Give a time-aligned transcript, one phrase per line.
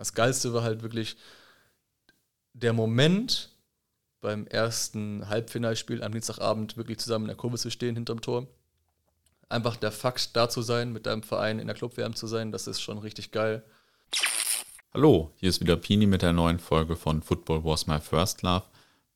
[0.00, 1.18] Das Geilste war halt wirklich
[2.54, 3.50] der Moment
[4.22, 8.46] beim ersten Halbfinalspiel am Dienstagabend wirklich zusammen in der Kurve zu stehen hinterm Tor.
[9.50, 12.66] Einfach der Fakt, da zu sein, mit deinem Verein in der Clubwärme zu sein, das
[12.66, 13.62] ist schon richtig geil.
[14.94, 18.64] Hallo, hier ist wieder Pini mit der neuen Folge von Football Was My First Love.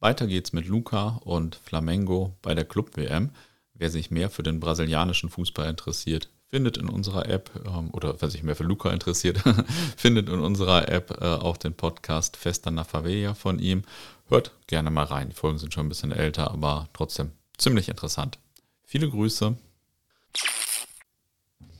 [0.01, 3.31] Weiter geht's mit Luca und Flamengo bei der Club-WM.
[3.73, 8.31] Wer sich mehr für den brasilianischen Fußball interessiert, findet in unserer App, ähm, oder wer
[8.31, 9.43] sich mehr für Luca interessiert,
[9.97, 13.83] findet in unserer App äh, auch den Podcast Festa na Favela von ihm.
[14.29, 15.31] Hört gerne mal rein.
[15.31, 18.39] Die Folgen sind schon ein bisschen älter, aber trotzdem ziemlich interessant.
[18.85, 19.57] Viele Grüße.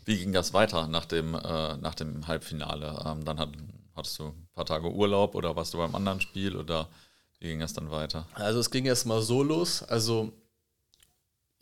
[0.07, 3.01] Wie ging das weiter nach dem, äh, nach dem Halbfinale?
[3.07, 3.51] Ähm, dann hat,
[3.95, 6.89] hattest du ein paar Tage Urlaub oder warst du beim anderen Spiel oder
[7.39, 8.27] wie ging das dann weiter?
[8.35, 9.85] Also es ging erst mal so los.
[9.85, 10.33] Also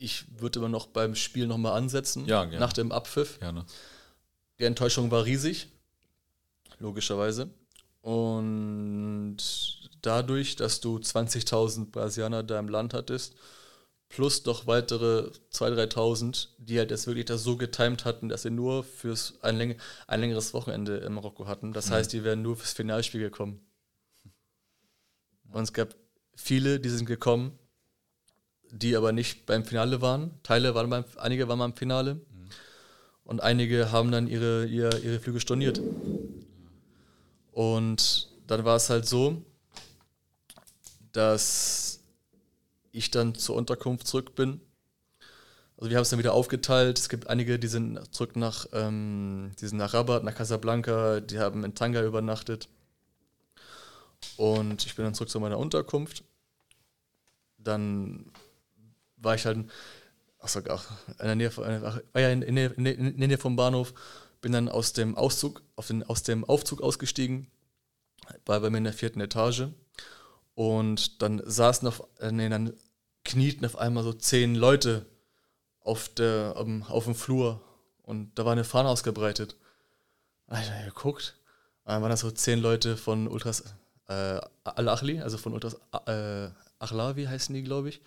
[0.03, 2.59] ich würde immer noch beim Spiel nochmal ansetzen, Ja, gerne.
[2.61, 3.39] nach dem Abpfiff.
[3.39, 3.65] Gerne.
[4.59, 5.69] Die Enttäuschung war riesig,
[6.79, 7.51] logischerweise.
[8.01, 9.37] Und
[10.03, 13.35] dadurch, dass du 20.000 Brasilianer da im Land hattest,
[14.09, 18.51] plus noch weitere 2.000, 3.000, die halt jetzt wirklich das so getimt hatten, dass sie
[18.51, 21.73] nur fürs ein, läng ein längeres Wochenende in Marokko hatten.
[21.73, 23.65] Das heißt, die wären nur fürs Finalspiel gekommen.
[25.51, 25.95] Und es gab
[26.35, 27.59] viele, die sind gekommen,
[28.73, 30.31] die aber nicht beim Finale waren.
[30.43, 32.21] Teile waren beim, einige waren beim Finale.
[33.25, 35.81] Und einige haben dann ihre, ihre, ihre Flüge storniert.
[37.53, 39.43] Und dann war es halt so,
[41.13, 42.01] dass
[42.93, 44.61] ich dann zur Unterkunft zurück bin.
[45.77, 46.99] Also wir haben es dann wieder aufgeteilt.
[46.99, 51.39] Es gibt einige, die sind zurück nach, ähm, die sind nach Rabat, nach Casablanca, die
[51.39, 52.69] haben in Tanga übernachtet.
[54.37, 56.25] Und ich bin dann zurück zu meiner Unterkunft.
[57.59, 58.33] Dann
[59.23, 59.67] war ich halt,
[60.39, 63.39] achso, ach, in der Nähe, von, ach, war ja in, in, in, in der Nähe
[63.39, 63.95] vom Bahnhof,
[64.41, 67.51] bin dann aus dem Auszug, auf den, aus dem Aufzug ausgestiegen,
[68.47, 69.69] war bei mir in der vierten Etage
[70.55, 72.73] und dann saßen auf, äh, nee, dann
[73.25, 75.07] knieten auf einmal so zehn Leute
[75.81, 77.61] auf, der, auf dem Flur
[78.03, 79.57] und da war eine Fahne ausgebreitet.
[80.47, 81.37] Da hab ich dann geguckt,
[81.85, 83.75] dann waren das so zehn Leute von Ultras
[84.09, 88.01] äh, Al-Achli, also von Ultras äh, Achlawi heißen die, glaube ich.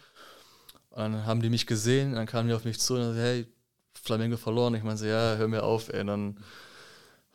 [0.96, 3.18] Und dann haben die mich gesehen, und dann kamen die auf mich zu und sagen,
[3.18, 3.46] hey,
[3.94, 4.76] Flamengo verloren.
[4.76, 6.00] Ich meine so, ja, hör mir auf, ey.
[6.00, 6.40] Und dann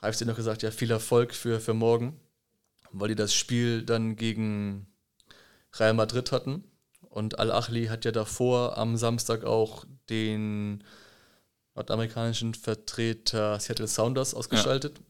[0.00, 2.18] habe ich denen noch gesagt, ja, viel Erfolg für, für morgen,
[2.90, 4.86] weil die das Spiel dann gegen
[5.78, 6.64] Real Madrid hatten.
[7.10, 10.82] Und Al-Achli hat ja davor am Samstag auch den
[11.74, 15.02] nordamerikanischen Vertreter Seattle Sounders ausgeschaltet.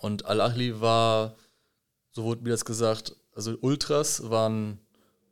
[0.00, 1.36] Und Al-Achli war,
[2.10, 4.80] so wurde mir das gesagt, also Ultras waren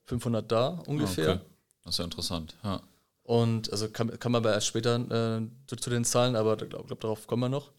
[0.04, 1.41] 500 da ungefähr.
[1.41, 1.51] Okay.
[1.84, 2.56] Das ist ja interessant.
[2.62, 2.82] Ja.
[3.25, 6.69] Und also kann, kann man aber erst später äh, zu, zu den Zahlen, aber ich
[6.69, 7.70] glaube, glaub, darauf kommen wir noch.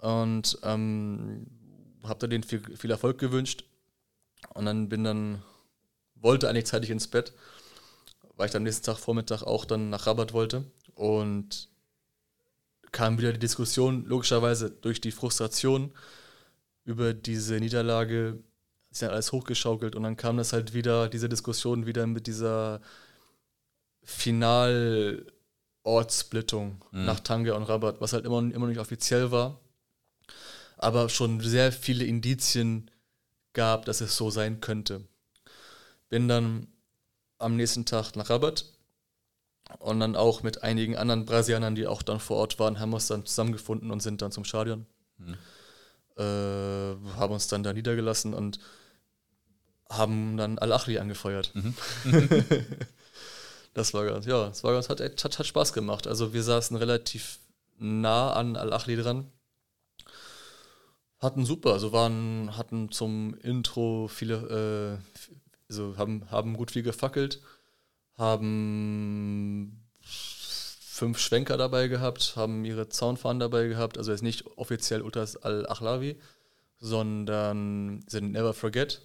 [0.00, 1.46] Und ähm,
[2.04, 3.64] habe da denen viel, viel Erfolg gewünscht.
[4.54, 5.42] Und dann bin dann,
[6.14, 7.32] wollte eigentlich zeitig ins Bett,
[8.36, 10.64] weil ich dann am nächsten Tag Vormittag auch dann nach Rabat wollte.
[10.94, 11.68] Und
[12.92, 15.92] kam wieder die Diskussion, logischerweise durch die Frustration
[16.84, 18.38] über diese Niederlage,
[18.90, 22.80] ist ja alles hochgeschaukelt und dann kam das halt wieder, diese Diskussion wieder mit dieser
[24.02, 27.04] Finalortsplittung Mhm.
[27.04, 29.60] nach Tanga und Rabat, was halt immer, immer noch nicht offiziell war,
[30.76, 32.90] aber schon sehr viele Indizien
[33.52, 35.04] gab, dass es so sein könnte.
[36.08, 36.66] Bin dann
[37.38, 38.64] am nächsten Tag nach Rabat
[39.78, 42.96] und dann auch mit einigen anderen Brasilianern, die auch dann vor Ort waren, haben wir
[42.96, 44.86] uns dann zusammengefunden und sind dann zum Stadion.
[45.18, 45.36] Mhm.
[46.16, 46.22] Äh,
[47.16, 48.58] haben uns dann da niedergelassen und
[49.88, 51.52] haben dann Al-Achli angefeuert.
[51.54, 51.74] Mhm.
[53.74, 56.06] das war ganz, ja, das war ganz, hat, hat, hat Spaß gemacht.
[56.06, 57.38] Also wir saßen relativ
[57.78, 59.30] nah an Al-Achli dran.
[61.18, 65.30] Hatten super, also waren, hatten zum Intro viele, äh,
[65.68, 67.42] also haben, haben gut viel gefackelt,
[68.16, 75.36] haben fünf Schwenker dabei gehabt, haben ihre Zaunfahnen dabei gehabt, also jetzt nicht offiziell Ultras
[75.36, 76.18] Al-Achlawi,
[76.78, 79.02] sondern sind Never Forget.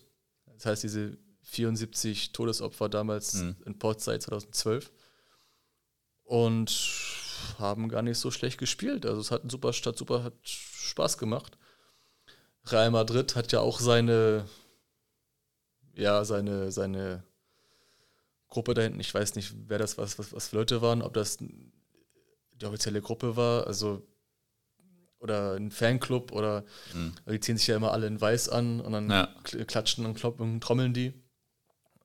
[0.53, 3.55] Das heißt, diese 74 Todesopfer damals Mhm.
[3.65, 4.91] in Portzeit 2012.
[6.23, 6.71] Und
[7.59, 9.05] haben gar nicht so schlecht gespielt.
[9.05, 11.57] Also es hat ein super, hat super hat Spaß gemacht.
[12.65, 14.49] Real Madrid hat ja auch seine,
[15.93, 17.23] ja, seine, seine
[18.49, 18.99] Gruppe da hinten.
[18.99, 23.01] Ich weiß nicht, wer das was, was, was für Leute waren, ob das die offizielle
[23.01, 24.07] Gruppe war, also
[25.19, 26.63] oder ein Fanclub oder
[26.93, 27.13] Mhm.
[27.29, 29.35] die ziehen sich ja immer alle in weiß an und dann Ja.
[29.43, 31.13] kl- klatschen und kloppen und trommeln die.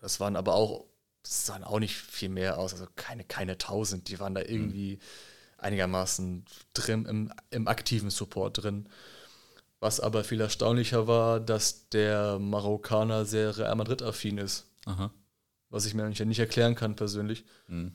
[0.01, 0.87] Das waren aber auch,
[1.23, 4.99] das sahen auch nicht viel mehr aus, also keine, keine tausend, die waren da irgendwie
[5.59, 6.45] einigermaßen
[6.75, 8.89] drin, im, im aktiven Support drin.
[9.79, 14.67] Was aber viel erstaunlicher war, dass der Marokkaner sehr Real Madrid-affin ist.
[14.85, 15.11] Aha.
[15.71, 17.45] Was ich mir eigentlich nicht erklären kann persönlich.
[17.67, 17.93] Mhm.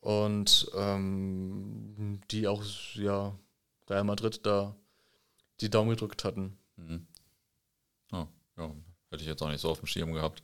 [0.00, 2.62] Und ähm, die auch,
[2.94, 3.34] ja,
[3.88, 4.74] Real Madrid da
[5.60, 6.58] die Daumen gedrückt hatten.
[6.76, 7.06] Mhm.
[8.12, 8.26] Oh,
[8.58, 8.74] ja,
[9.10, 10.42] hätte ich jetzt auch nicht so auf dem Schirm gehabt.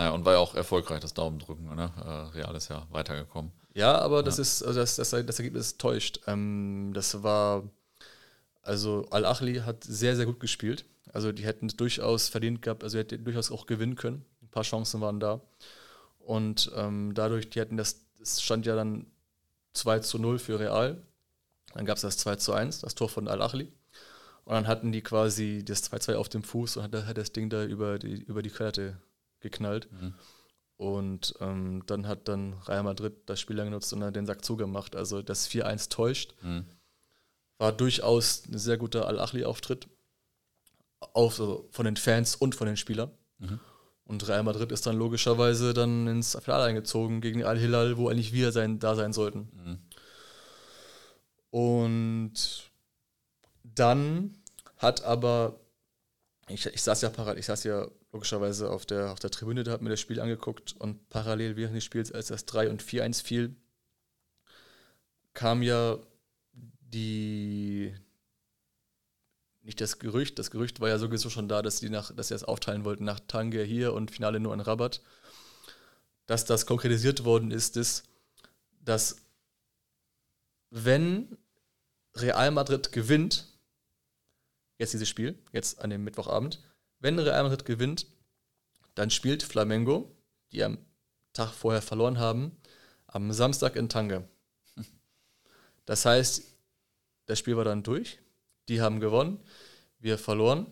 [0.00, 1.76] Naja, und war ja auch erfolgreich, das Daumendrücken.
[1.76, 1.92] Ne?
[2.02, 3.52] Äh, Real ist ja weitergekommen.
[3.74, 6.20] Ja, aber das ist, also das, das, das Ergebnis täuscht.
[6.26, 7.68] Ähm, das war,
[8.62, 10.86] also Al-Achli hat sehr, sehr gut gespielt.
[11.12, 14.24] Also die hätten es durchaus verdient gehabt, also hätten durchaus auch gewinnen können.
[14.40, 15.42] Ein paar Chancen waren da.
[16.18, 19.04] Und ähm, dadurch, die hätten das, es stand ja dann
[19.74, 20.96] 2 zu 0 für Real.
[21.74, 23.70] Dann gab es das 2 zu 1, das Tor von Al-Achli.
[24.46, 27.50] Und dann hatten die quasi das 2-2 auf dem Fuß und hat, hat das Ding
[27.50, 28.96] da über die, über die Querlatte
[29.40, 29.90] geknallt.
[29.92, 30.14] Mhm.
[30.76, 34.44] Und ähm, dann hat dann Real Madrid das Spiel dann genutzt und dann den Sack
[34.44, 34.96] zugemacht.
[34.96, 36.34] Also das 4-1 täuscht.
[36.40, 36.64] Mhm.
[37.58, 39.88] War durchaus ein sehr guter Al-Achli-Auftritt.
[41.00, 43.10] Auf, also von den Fans und von den Spielern.
[43.38, 43.60] Mhm.
[44.04, 48.50] Und Real Madrid ist dann logischerweise dann ins Finale eingezogen gegen Al-Hilal, wo eigentlich wir
[48.50, 49.50] sein, da sein sollten.
[49.52, 49.78] Mhm.
[51.50, 52.70] Und
[53.62, 54.42] dann
[54.78, 55.60] hat aber,
[56.48, 59.72] ich, ich saß ja parallel, ich saß ja logischerweise auf der, auf der Tribüne, da
[59.72, 63.22] hat mir das Spiel angeguckt und parallel während des Spiels, als das 3 und 4-1
[63.22, 63.54] fiel,
[65.32, 65.98] kam ja
[66.52, 67.94] die,
[69.62, 72.34] nicht das Gerücht, das Gerücht war ja sowieso schon da, dass sie, nach, dass sie
[72.34, 75.02] das aufteilen wollten nach Tangier hier und Finale nur in Rabat.
[76.26, 78.04] Dass das konkretisiert worden ist, ist,
[78.84, 79.16] dass
[80.70, 81.36] wenn
[82.14, 83.46] Real Madrid gewinnt,
[84.78, 86.60] jetzt dieses Spiel, jetzt an dem Mittwochabend,
[87.00, 88.06] wenn Real Madrid gewinnt,
[88.94, 90.14] dann spielt Flamengo,
[90.52, 90.78] die am
[91.32, 92.56] Tag vorher verloren haben,
[93.06, 94.24] am Samstag in Tanga.
[95.86, 96.44] Das heißt,
[97.26, 98.18] das Spiel war dann durch,
[98.68, 99.40] die haben gewonnen,
[99.98, 100.66] wir verloren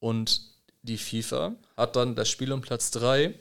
[0.00, 0.42] und
[0.82, 3.38] die FIFA hat dann das Spiel um Platz 3.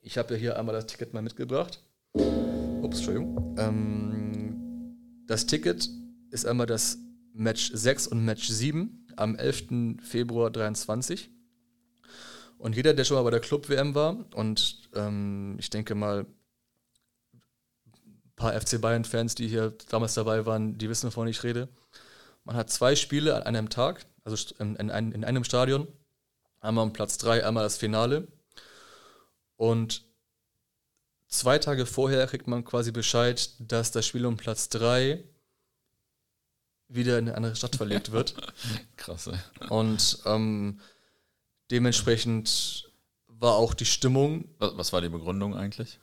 [0.00, 1.82] Ich habe ja hier einmal das Ticket mal mitgebracht.
[2.14, 3.56] Ups, Entschuldigung.
[3.58, 4.96] Ähm,
[5.26, 5.88] das Ticket
[6.30, 6.98] ist einmal das
[7.32, 10.00] Match 6 und Match 7 am 11.
[10.02, 11.30] Februar 23.
[12.58, 16.26] Und jeder, der schon mal bei der Club-WM war, und ähm, ich denke mal,
[17.32, 21.68] ein paar FC Bayern-Fans, die hier damals dabei waren, die wissen, wovon ich rede.
[22.44, 25.88] Man hat zwei Spiele an einem Tag, also in, in, in einem Stadion.
[26.60, 28.28] Einmal um Platz 3, einmal das Finale.
[29.56, 30.04] Und
[31.28, 35.24] zwei Tage vorher kriegt man quasi Bescheid, dass das Spiel um Platz 3
[36.94, 38.34] wieder in eine andere Stadt verlegt wird.
[38.96, 39.38] Krass, ey.
[39.68, 40.80] Und ähm,
[41.70, 42.90] dementsprechend
[43.26, 44.48] war auch die Stimmung.
[44.58, 45.98] Was, was war die Begründung eigentlich?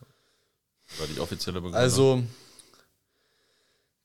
[0.97, 1.81] War die offizielle Begründung?
[1.81, 2.23] Also,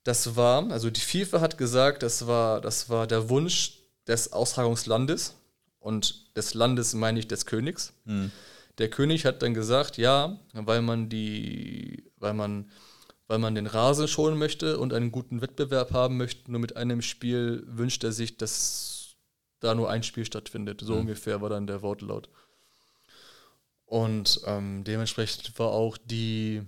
[0.04, 5.34] das war, also die FIFA hat gesagt, das war, das war der Wunsch des Austragungslandes.
[5.84, 7.92] Und des Landes meine ich des Königs.
[8.06, 8.30] Hm.
[8.78, 12.70] Der König hat dann gesagt, ja, weil man die, weil man,
[13.26, 17.02] weil man den Rasen schonen möchte und einen guten Wettbewerb haben möchte, nur mit einem
[17.02, 19.16] Spiel wünscht er sich, dass
[19.60, 20.82] da nur ein Spiel stattfindet.
[20.82, 21.00] So Mhm.
[21.00, 22.28] ungefähr war dann der Wortlaut.
[23.86, 26.62] Und ähm, dementsprechend war auch die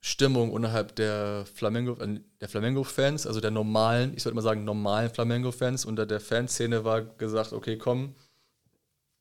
[0.00, 5.10] Stimmung innerhalb der Flamengo, äh, der Flamengo-Fans, also der normalen, ich würde mal sagen, normalen
[5.10, 8.14] Flamengo-Fans, unter der Fanszene war gesagt, okay, komm,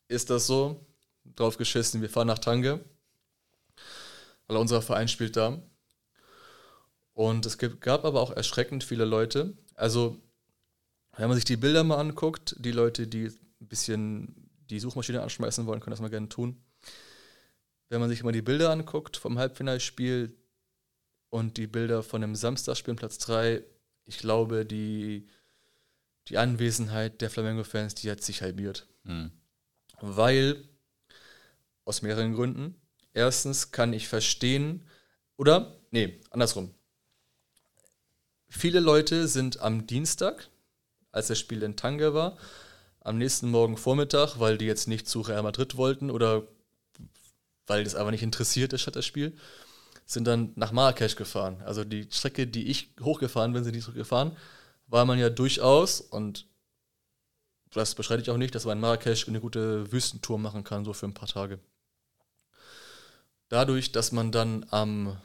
[0.08, 0.86] ist das so?
[1.36, 2.80] Drauf geschissen, wir fahren nach Tange.
[4.48, 5.62] Weil unser Verein spielt da.
[7.14, 9.58] Und es gab aber auch erschreckend viele Leute.
[9.76, 10.18] Also,
[11.18, 15.66] wenn man sich die Bilder mal anguckt, die Leute, die ein bisschen die Suchmaschine anschmeißen
[15.66, 16.64] wollen, können das mal gerne tun.
[17.90, 20.34] Wenn man sich mal die Bilder anguckt vom Halbfinalspiel
[21.30, 23.64] und die Bilder von dem Samstagspiel Platz 3,
[24.06, 25.28] ich glaube, die,
[26.30, 28.88] die Anwesenheit der Flamengo-Fans, die hat sich halbiert.
[29.04, 29.32] Hm.
[30.00, 30.64] Weil,
[31.84, 32.76] aus mehreren Gründen.
[33.14, 34.88] Erstens kann ich verstehen,
[35.36, 36.74] oder, nee, andersrum.
[38.54, 40.50] Viele Leute sind am Dienstag,
[41.14, 42.38] als das Spiel in Tanga war,
[43.00, 46.44] am nächsten Morgen Vormittag, weil die jetzt nicht zu Real Madrid wollten oder
[47.66, 49.38] weil das aber nicht interessiert ist, hat das Spiel,
[50.06, 51.62] sind dann nach Marrakesch gefahren.
[51.66, 54.36] Also die Strecke, die ich hochgefahren bin, sind die zurückgefahren,
[54.86, 56.46] war man ja durchaus und
[57.72, 60.92] das beschreite ich auch nicht, dass man in Marrakesch eine gute Wüstentour machen kann, so
[60.92, 61.58] für ein paar Tage.
[63.48, 65.18] Dadurch, dass man dann am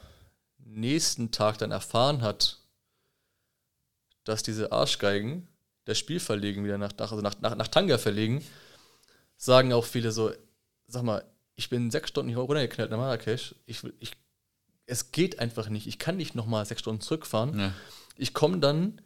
[0.59, 2.61] nächsten Tag dann erfahren hat,
[4.27, 5.49] dass diese Arschgeigen
[5.85, 8.45] das Spiel verlegen, wieder nach, also nach, nach, nach Tanga verlegen,
[9.37, 10.33] sagen auch viele so,
[10.89, 14.13] sag mal, ich bin sechs Stunden hier runtergeknallt nach Marrakesch, ich, ich,
[14.85, 17.59] es geht einfach nicht, ich kann nicht nochmal sechs Stunden zurückfahren.
[17.59, 17.73] Ja.
[18.17, 19.01] Ich komme dann,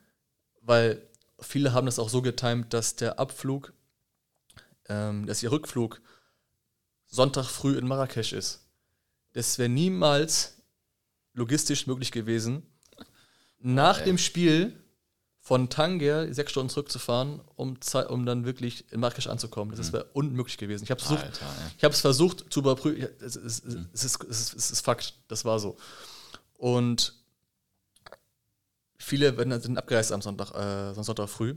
[0.62, 1.07] weil
[1.39, 3.75] viele haben das auch so getimt, dass der Abflug,
[4.89, 6.00] ähm, dass ihr Rückflug
[7.07, 8.67] Sonntag früh in Marrakesch ist.
[9.33, 10.62] Das wäre niemals
[11.35, 12.62] logistisch möglich gewesen,
[13.59, 14.81] nach dem Spiel
[15.41, 17.79] von Tanger sechs Stunden zurückzufahren, um,
[18.09, 19.75] um dann wirklich in Marrakesch anzukommen.
[19.75, 19.95] Das mhm.
[19.95, 20.85] wäre unmöglich gewesen.
[20.85, 23.09] Ich habe es versucht, versucht zu überprüfen.
[23.21, 23.89] Es, es, mhm.
[23.93, 25.77] es, ist, es, ist, Fakt, das war so.
[26.55, 27.15] Und
[28.99, 31.57] viele sind abgereist am Sonntag, äh, Sonntag früh.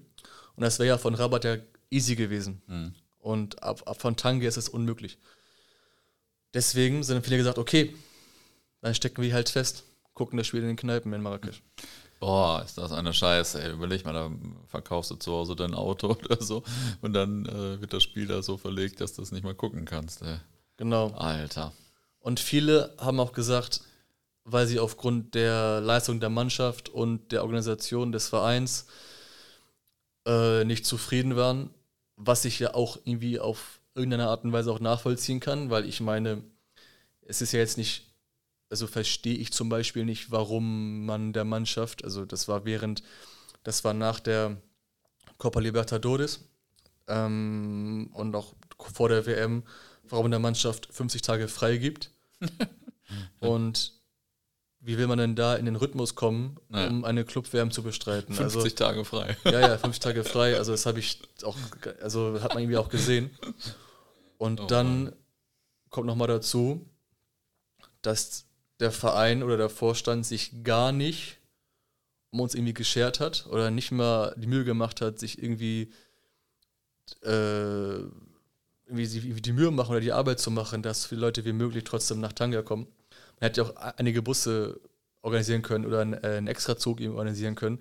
[0.56, 1.58] Und das wäre ja von Rabat ja
[1.90, 2.62] easy gewesen.
[2.68, 2.96] Mhm.
[3.20, 5.18] Und ab, ab von Tangier ist es unmöglich.
[6.54, 7.96] Deswegen sind viele gesagt, okay,
[8.82, 11.62] dann stecken wir halt fest, gucken das Spiel in den Kneipen in Marrakesch.
[12.24, 13.74] Boah, ist das eine Scheiße, ey.
[13.74, 14.32] Überleg mal, da
[14.68, 16.64] verkaufst du zu Hause dein Auto oder so
[17.02, 19.84] und dann äh, wird das Spiel da so verlegt, dass du es nicht mehr gucken
[19.84, 20.38] kannst, ey.
[20.78, 21.10] Genau.
[21.18, 21.74] Alter.
[22.20, 23.82] Und viele haben auch gesagt,
[24.46, 28.86] weil sie aufgrund der Leistung der Mannschaft und der Organisation des Vereins
[30.26, 31.72] äh, nicht zufrieden waren,
[32.16, 36.00] was ich ja auch irgendwie auf irgendeine Art und Weise auch nachvollziehen kann, weil ich
[36.00, 36.42] meine,
[37.20, 38.13] es ist ja jetzt nicht,
[38.74, 43.04] also verstehe ich zum Beispiel nicht, warum man der Mannschaft, also das war während,
[43.62, 44.58] das war nach der
[45.38, 46.40] Copa Libertadores
[47.08, 49.62] ähm, und auch vor der WM,
[50.10, 52.10] warum man der Mannschaft 50 Tage frei gibt.
[53.42, 53.94] und
[54.80, 56.90] wie will man denn da in den Rhythmus kommen, naja.
[56.90, 58.34] um eine Clubwärme zu bestreiten?
[58.34, 59.38] 50 also, Tage frei.
[59.46, 60.58] Ja, ja, 50 Tage frei.
[60.58, 61.58] Also das habe ich auch,
[62.02, 63.30] also hat man irgendwie auch gesehen.
[64.40, 65.16] Und oh, dann Mann.
[65.92, 66.90] kommt nochmal dazu,
[68.02, 68.48] dass
[68.80, 71.40] der Verein oder der Vorstand sich gar nicht
[72.32, 75.94] um uns irgendwie geschert hat oder nicht mal die Mühe gemacht hat, sich irgendwie,
[77.22, 78.00] äh,
[78.88, 82.20] irgendwie die Mühe machen oder die Arbeit zu machen, dass viele Leute wie möglich trotzdem
[82.20, 82.88] nach Tanga kommen.
[83.40, 84.80] Man hätte ja auch einige Busse
[85.22, 87.80] organisieren können oder einen, äh, einen Extrazug eben organisieren können.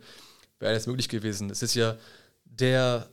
[0.58, 1.48] Wäre alles möglich gewesen.
[1.48, 1.96] Es ist ja
[2.44, 3.08] der,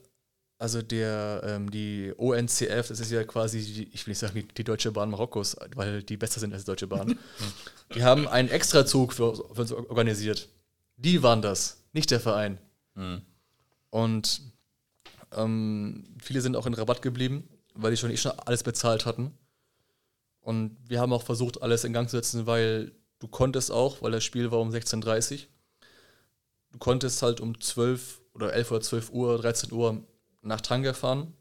[0.59, 4.63] also der, ähm, die ONCF, das ist ja quasi, die, ich will nicht sagen die,
[4.65, 7.17] Deutsche Bahn Marokkos, weil die besser sind als die Deutsche Bahn.
[7.95, 10.49] die haben einen Extrazug für, für uns organisiert.
[10.97, 12.57] Die waren das, nicht der Verein.
[12.95, 13.21] Mhm.
[13.89, 14.41] Und
[15.31, 19.31] ähm, viele sind auch in Rabatt geblieben, weil die schon eh schon alles bezahlt hatten.
[20.41, 24.11] Und wir haben auch versucht, alles in Gang zu setzen, weil du konntest auch, weil
[24.11, 25.39] das Spiel war um 16.30 Uhr,
[26.73, 30.03] du konntest halt um 12 oder 11 oder 12 Uhr, 13 Uhr
[30.41, 31.33] nach Tanger fahren,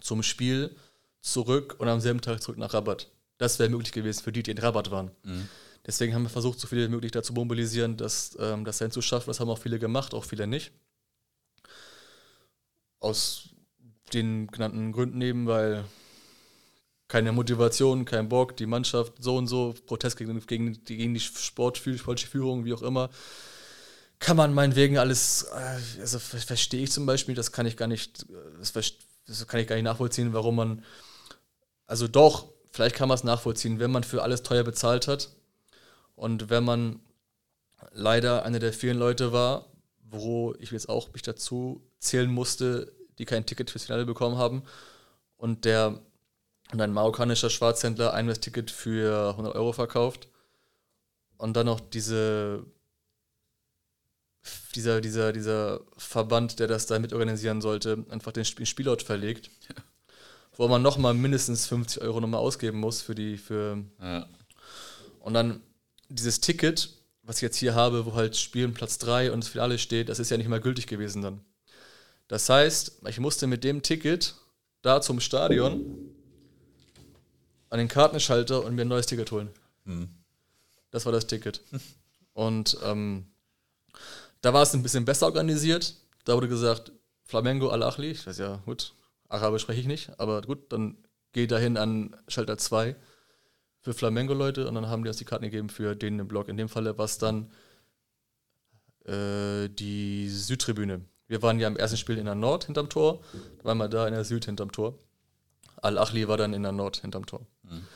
[0.00, 0.74] zum Spiel,
[1.20, 3.10] zurück und am selben Tag zurück nach Rabat.
[3.38, 5.10] Das wäre möglich gewesen für die, die in Rabat waren.
[5.22, 5.48] Mhm.
[5.86, 9.00] Deswegen haben wir versucht, so viele wie möglich dazu mobilisieren, dass, ähm, das dann zu
[9.00, 9.28] schaffen.
[9.28, 10.72] Das haben auch viele gemacht, auch viele nicht.
[13.00, 13.48] Aus
[14.12, 15.84] den genannten Gründen eben, weil
[17.06, 22.26] keine Motivation, kein Bock, die Mannschaft so und so, Protest gegen, gegen, gegen die sportliche
[22.26, 23.08] Führung, wie auch immer.
[24.18, 28.26] Kann man meinetwegen alles, äh, also verstehe ich zum Beispiel, das kann ich gar nicht,
[28.58, 28.72] das,
[29.26, 30.84] das kann ich gar nicht nachvollziehen, warum man,
[31.86, 35.30] also doch, vielleicht kann man es nachvollziehen, wenn man für alles teuer bezahlt hat
[36.14, 37.00] und wenn man
[37.92, 39.66] leider einer der vielen Leute war,
[40.00, 44.62] wo ich jetzt auch mich dazu zählen musste, die kein Ticket fürs Finale bekommen haben
[45.36, 46.00] und der
[46.72, 50.28] und ein marokkanischer Schwarzhändler ein Ticket für 100 Euro verkauft
[51.38, 52.66] und dann noch diese
[54.74, 59.74] dieser, dieser, dieser Verband, der das da mitorganisieren sollte, einfach den Spielort verlegt, ja.
[60.56, 64.28] wo man nochmal mindestens 50 Euro nochmal ausgeben muss für die, für ja.
[65.20, 65.60] und dann
[66.08, 66.90] dieses Ticket,
[67.22, 70.18] was ich jetzt hier habe, wo halt Spielen Platz 3 und das Finale steht, das
[70.18, 71.40] ist ja nicht mal gültig gewesen dann.
[72.28, 74.34] Das heißt, ich musste mit dem Ticket
[74.82, 76.14] da zum Stadion
[77.70, 79.50] an den Kartenschalter und mir ein neues Ticket holen.
[79.84, 80.08] Hm.
[80.90, 81.62] Das war das Ticket.
[82.32, 83.26] Und ähm,
[84.40, 85.94] da war es ein bisschen besser organisiert.
[86.24, 86.92] Da wurde gesagt,
[87.24, 88.94] Flamengo Al-Achli, ich weiß ja, gut,
[89.28, 90.96] Arabisch spreche ich nicht, aber gut, dann
[91.32, 92.96] geh dahin an Schalter 2
[93.80, 96.48] für Flamengo-Leute und dann haben die uns die Karten gegeben für den im Blog.
[96.48, 97.50] In dem Falle war es dann
[99.04, 101.02] äh, die Südtribüne.
[101.26, 103.20] Wir waren ja im ersten Spiel in der Nord hinterm Tor,
[103.58, 104.98] da waren wir da in der Süd hinterm Tor.
[105.82, 107.46] Al-Achli war dann in der Nord hinterm Tor.
[107.62, 107.86] Mhm.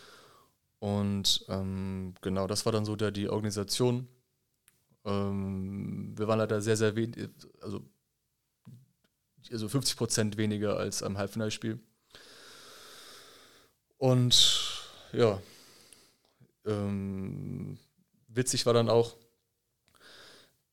[0.78, 4.08] Und ähm, genau, das war dann so der, die Organisation.
[5.04, 7.28] Ähm, wir waren leider sehr, sehr wenig,
[7.60, 7.82] also,
[9.50, 11.80] also 50 Prozent weniger als am Halbfinalspiel.
[13.98, 15.40] Und ja,
[16.64, 17.78] ähm,
[18.28, 19.16] witzig war dann auch,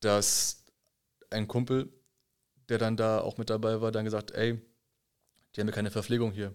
[0.00, 0.64] dass
[1.30, 1.92] ein Kumpel,
[2.68, 4.60] der dann da auch mit dabei war, dann gesagt, ey,
[5.54, 6.54] die haben ja keine Verpflegung hier.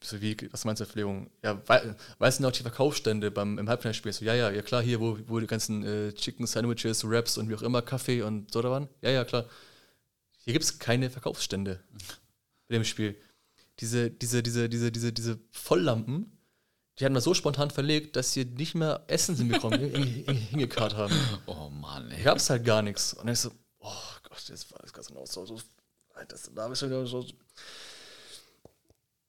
[0.00, 1.28] So wie, was meinst du, Verpflegung?
[1.42, 4.12] Ja, we weißt du noch die Verkaufsstände beim, im Halbfinalspiel?
[4.12, 7.48] So, ja, ja, ja, klar, hier, wo, wo die ganzen äh, Chicken Sandwiches, Wraps und
[7.48, 8.88] wie auch immer, Kaffee und so da waren?
[9.02, 9.46] Ja, ja, klar.
[10.38, 11.82] hier gibt es keine Verkaufsstände
[12.68, 13.16] bei dem Spiel.
[13.80, 16.38] Diese, diese, diese, diese, diese, diese Volllampen,
[16.98, 19.80] die hatten wir so spontan verlegt, dass sie nicht mehr Essen hinbekommen,
[20.50, 21.14] hingekarrt haben.
[21.46, 22.22] Oh Mann, ey.
[22.22, 23.14] Gab es halt gar nichts.
[23.14, 23.92] Und dann ist so, oh
[24.22, 25.60] Gott, das war das Ganze noch so, so
[26.28, 27.26] das, da bist du so,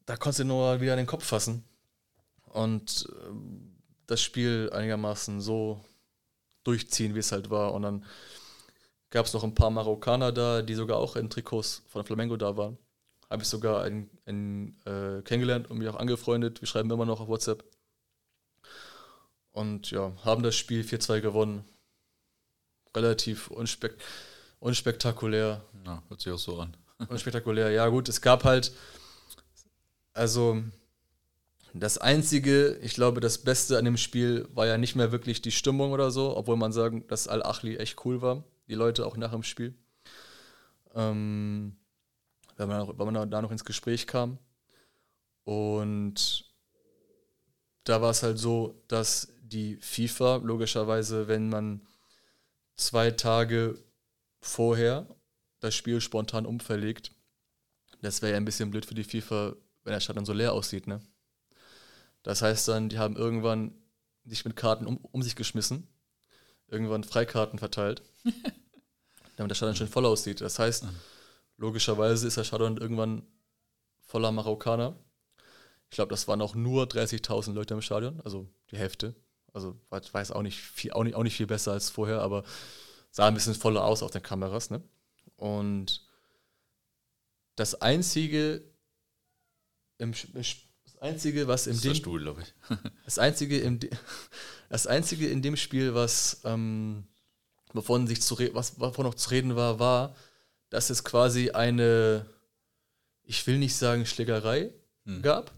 [0.08, 1.64] da konntest du nur wieder in den Kopf fassen.
[2.46, 3.34] Und äh,
[4.08, 5.84] das Spiel einigermaßen so
[6.64, 7.74] durchziehen, wie es halt war.
[7.74, 8.06] Und dann
[9.10, 12.58] gab es noch ein paar Marokkaner da, die sogar auch in Trikots von Flamengo da
[12.58, 12.78] waren.
[13.30, 16.62] Habe ich sogar einen, einen äh, kennengelernt und mich auch angefreundet.
[16.62, 17.66] Wir schreiben immer noch auf WhatsApp.
[19.52, 21.66] Und ja, haben das Spiel 4-2 gewonnen.
[22.96, 23.98] Relativ unspek
[24.60, 25.62] unspektakulär.
[25.86, 26.78] Ja, hört sich auch so an.
[27.10, 27.72] unspektakulär.
[27.72, 28.72] Ja, gut, es gab halt,
[30.18, 30.64] also
[31.74, 35.52] das Einzige, ich glaube, das Beste an dem Spiel war ja nicht mehr wirklich die
[35.52, 39.32] Stimmung oder so, obwohl man sagen, dass Al-Achli echt cool war, die Leute auch nach
[39.32, 39.76] dem Spiel.
[40.96, 41.78] Ähm,
[42.56, 44.40] weil, man, weil man da noch ins Gespräch kam.
[45.44, 46.46] Und
[47.84, 51.82] da war es halt so, dass die FIFA logischerweise, wenn man
[52.76, 53.78] zwei Tage
[54.42, 55.08] vorher
[55.60, 57.12] das Spiel spontan umverlegt,
[58.02, 59.56] das wäre ja ein bisschen blöd für die FIFA,
[59.88, 61.00] wenn der Stadion so leer aussieht, ne?
[62.22, 63.74] Das heißt dann, die haben irgendwann
[64.25, 65.88] sich mit Karten um, um sich geschmissen,
[66.67, 68.01] irgendwann Freikarten verteilt,
[69.38, 70.41] damit der Stadion schön voll aussieht.
[70.41, 70.86] Das heißt,
[71.56, 73.25] logischerweise ist der Stadion irgendwann
[74.01, 74.98] voller Marokkaner.
[75.89, 79.15] Ich glaube, das waren auch nur 30.000 Leute im Stadion, also die Hälfte.
[79.53, 82.44] Also weiß auch nicht viel, auch nicht, auch nicht viel besser als vorher, aber
[83.10, 84.70] sah ein bisschen voller aus auf den Kameras.
[84.70, 84.84] Ne?
[85.38, 86.06] Und
[87.56, 88.65] das einzige
[89.98, 90.56] im, das
[91.00, 92.54] Einzige, was in dem Stuhl, glaube ich.
[93.06, 93.80] das einzige im
[94.70, 97.08] das einzige in dem Spiel, was ähm,
[97.74, 100.16] wovon sich zu was wovon noch zu reden war, war,
[100.70, 102.25] dass es quasi eine
[103.24, 104.74] ich will nicht sagen Schlägerei
[105.06, 105.22] hm.
[105.22, 105.51] gab,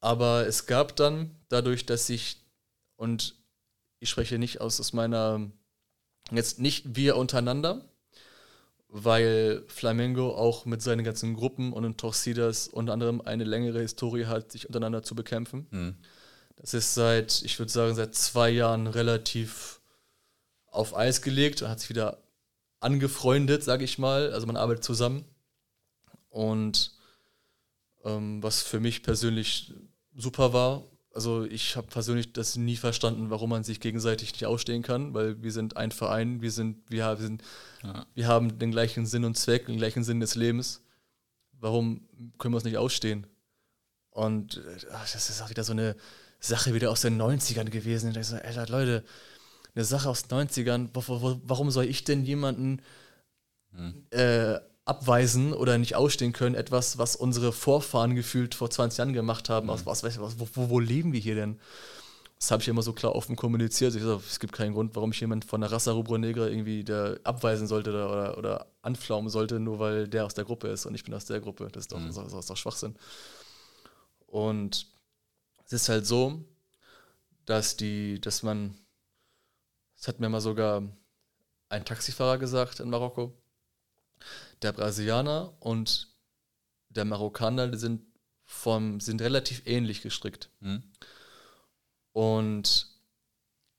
[0.00, 2.44] aber es gab dann dadurch, dass sich
[2.96, 3.36] und
[4.00, 5.50] ich spreche nicht aus, aus meiner
[6.30, 7.89] jetzt nicht wir untereinander,
[8.92, 14.26] weil Flamengo auch mit seinen ganzen Gruppen und in Torcidas unter anderem eine längere Historie
[14.26, 15.66] hat, sich untereinander zu bekämpfen.
[15.70, 15.96] Mhm.
[16.56, 19.80] Das ist seit, ich würde sagen, seit zwei Jahren relativ
[20.66, 22.22] auf Eis gelegt und hat sich wieder
[22.80, 24.32] angefreundet, sage ich mal.
[24.32, 25.24] Also man arbeitet zusammen.
[26.28, 26.92] Und
[28.04, 29.72] ähm, was für mich persönlich
[30.14, 34.82] super war, also ich habe persönlich das nie verstanden, warum man sich gegenseitig nicht ausstehen
[34.82, 37.42] kann, weil wir sind ein Verein, wir sind, wir, wir sind,
[37.82, 38.06] ja.
[38.14, 40.82] wir haben den gleichen Sinn und Zweck, den gleichen Sinn des Lebens.
[41.52, 43.26] Warum können wir uns nicht ausstehen?
[44.10, 45.96] Und ach, das ist auch wieder so eine
[46.38, 48.16] Sache wieder aus den 90ern gewesen.
[48.16, 49.04] Ich so, ey, Leute,
[49.74, 52.82] eine Sache aus den 90ern, warum soll ich denn jemanden
[53.72, 54.06] hm.
[54.10, 54.58] äh,
[54.90, 59.66] abweisen oder nicht ausstehen können, etwas, was unsere Vorfahren gefühlt vor 20 Jahren gemacht haben.
[59.66, 59.70] Mhm.
[59.70, 61.60] Aus, was, was, wo, wo, leben wir hier denn?
[62.40, 63.94] Das habe ich immer so klar offen kommuniziert.
[63.94, 66.82] Ich sage, es gibt keinen Grund, warum ich jemanden von der Rasse Rubro Negra irgendwie
[66.82, 70.86] der abweisen sollte oder, oder, oder, anflaumen sollte, nur weil der aus der Gruppe ist
[70.86, 71.68] und ich bin aus der Gruppe.
[71.70, 72.12] Das ist doch, mhm.
[72.12, 72.96] das ist doch Schwachsinn.
[74.26, 74.86] Und
[75.66, 76.44] es ist halt so,
[77.44, 78.74] dass die, dass man,
[79.96, 80.82] das hat mir mal sogar
[81.68, 83.39] ein Taxifahrer gesagt in Marokko,
[84.62, 86.08] der Brasilianer und
[86.88, 88.02] der Marokkaner die sind,
[88.44, 90.50] vom, sind relativ ähnlich gestrickt.
[90.60, 90.82] Mhm.
[92.12, 92.88] Und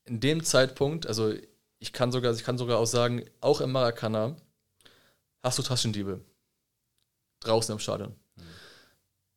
[0.06, 1.34] in dem Zeitpunkt, also
[1.80, 4.38] ich kann sogar, ich kann sogar auch sagen, auch im Marokkaner
[5.44, 6.24] hast du Taschendiebe.
[7.42, 8.16] Draußen im Stadion.
[8.36, 8.44] Mhm.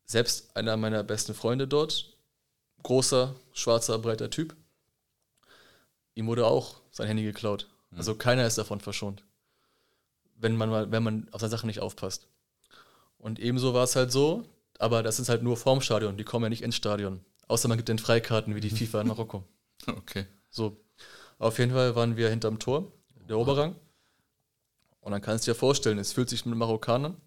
[0.07, 2.17] Selbst einer meiner besten Freunde dort,
[2.83, 4.55] großer, schwarzer, breiter Typ,
[6.15, 7.69] ihm wurde auch sein Handy geklaut.
[7.91, 7.99] Mhm.
[7.99, 9.25] Also keiner ist davon verschont
[10.37, 12.29] wenn man mal, wenn man auf seine Sachen nicht aufpasst.
[13.19, 14.45] Und ebenso war es halt so,
[14.79, 17.25] aber das ist halt nur vorm Stadion, die kommen ja nicht ins Stadion.
[17.49, 19.45] Außer man gibt den Freikarten wie die FIFA in Marokko.
[19.87, 20.27] Okay.
[20.49, 20.81] So.
[21.39, 22.91] Auf jeden Fall waren wir hinterm Tor,
[23.29, 23.75] der Oberrang.
[25.01, 27.21] Und dann kannst du dir vorstellen, es fühlt sich mit Marokkanern.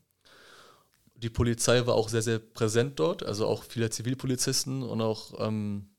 [1.13, 5.89] Die Polizei war auch sehr, sehr präsent dort, also auch viele Zivilpolizisten und auch ähm,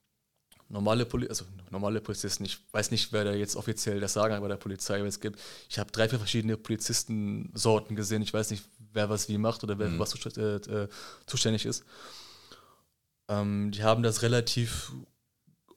[0.68, 4.42] normale, Poli also normale Polizisten, ich weiß nicht, wer da jetzt offiziell das Sagen hat
[4.42, 8.50] bei der Polizei, aber es gibt, ich habe drei, vier verschiedene Polizistensorten gesehen, ich weiß
[8.50, 9.98] nicht, wer was wie macht oder wer mhm.
[9.98, 10.88] was äh, äh,
[11.26, 11.84] zuständig ist.
[13.28, 14.92] Ähm, die haben das relativ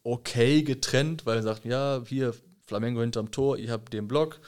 [0.04, 2.34] okay getrennt, weil sie sagten, ja, hier
[2.66, 4.40] Flamengo hinterm Tor, ihr habt den Block,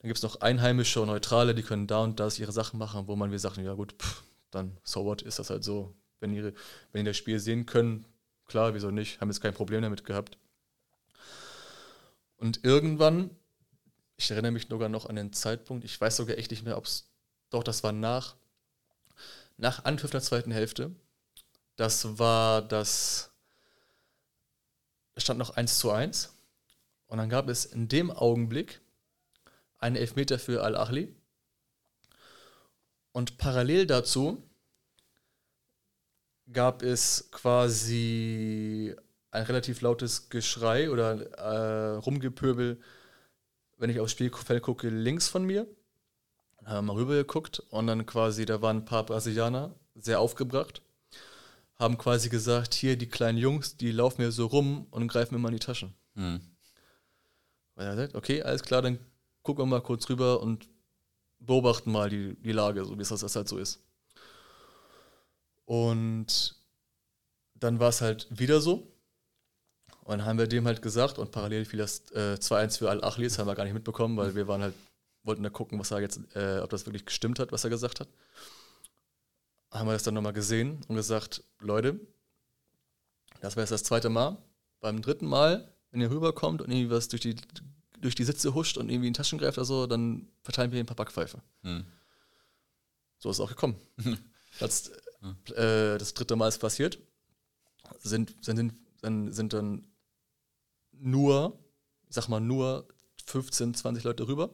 [0.00, 3.06] dann gibt es noch Einheimische und Neutrale, die können da und das ihre Sachen machen,
[3.06, 5.94] wo man wir sagen, ja gut, pff, dann so what, ist das halt so.
[6.20, 6.52] Wenn, ihre,
[6.92, 8.04] wenn die das Spiel sehen können,
[8.48, 9.20] Klar, wieso nicht?
[9.20, 10.38] Haben jetzt kein Problem damit gehabt.
[12.38, 13.30] Und irgendwann,
[14.16, 16.86] ich erinnere mich sogar noch an den Zeitpunkt, ich weiß sogar echt nicht mehr, ob
[16.86, 17.10] es
[17.50, 18.36] Doch, das war nach,
[19.56, 20.94] nach Anpfiff der zweiten Hälfte.
[21.76, 23.30] Das war das,
[25.14, 26.32] es stand noch 1 zu 1.
[27.06, 28.80] Und dann gab es in dem Augenblick
[29.78, 31.14] einen Elfmeter für Al-Ahli.
[33.12, 34.47] Und parallel dazu
[36.52, 38.94] gab es quasi
[39.30, 42.80] ein relativ lautes Geschrei oder äh, Rumgepöbel,
[43.76, 45.66] wenn ich aufs Spielfeld gucke, links von mir.
[46.64, 50.82] Haben mal rüber geguckt und dann quasi, da waren ein paar Brasilianer, sehr aufgebracht,
[51.76, 55.40] haben quasi gesagt, hier die kleinen Jungs, die laufen mir so rum und greifen mir
[55.40, 55.94] mal in die Taschen.
[56.14, 56.40] Hm.
[57.76, 58.98] Und er sagt, okay, alles klar, dann
[59.42, 60.68] gucken wir mal kurz rüber und
[61.38, 63.80] beobachten mal die, die Lage, so wie es das halt so ist.
[65.68, 66.54] Und
[67.54, 68.90] dann war es halt wieder so.
[70.00, 73.24] Und dann haben wir dem halt gesagt, und parallel fiel das äh, 2-1 für Al-Achli,
[73.24, 74.74] das haben wir gar nicht mitbekommen, weil wir waren halt,
[75.24, 78.00] wollten da gucken, was er jetzt, äh, ob das wirklich gestimmt hat, was er gesagt
[78.00, 78.08] hat.
[79.70, 82.00] Haben wir das dann nochmal gesehen und gesagt, Leute,
[83.42, 84.38] das war jetzt das zweite Mal.
[84.80, 87.36] Beim dritten Mal, wenn ihr rüberkommt und irgendwie was durch die,
[88.00, 90.86] durch die Sitze huscht und irgendwie in Taschen greift oder so, dann verteilen wir ein
[90.86, 91.42] paar Backpfeife.
[91.60, 91.84] Hm.
[93.18, 93.76] So ist es auch gekommen.
[94.60, 96.98] das, äh, das dritte Mal ist passiert.
[98.00, 99.84] Sind, sind, sind, sind dann
[100.92, 101.58] nur,
[102.08, 102.86] ich sag mal nur
[103.26, 104.50] 15, 20 Leute rüber.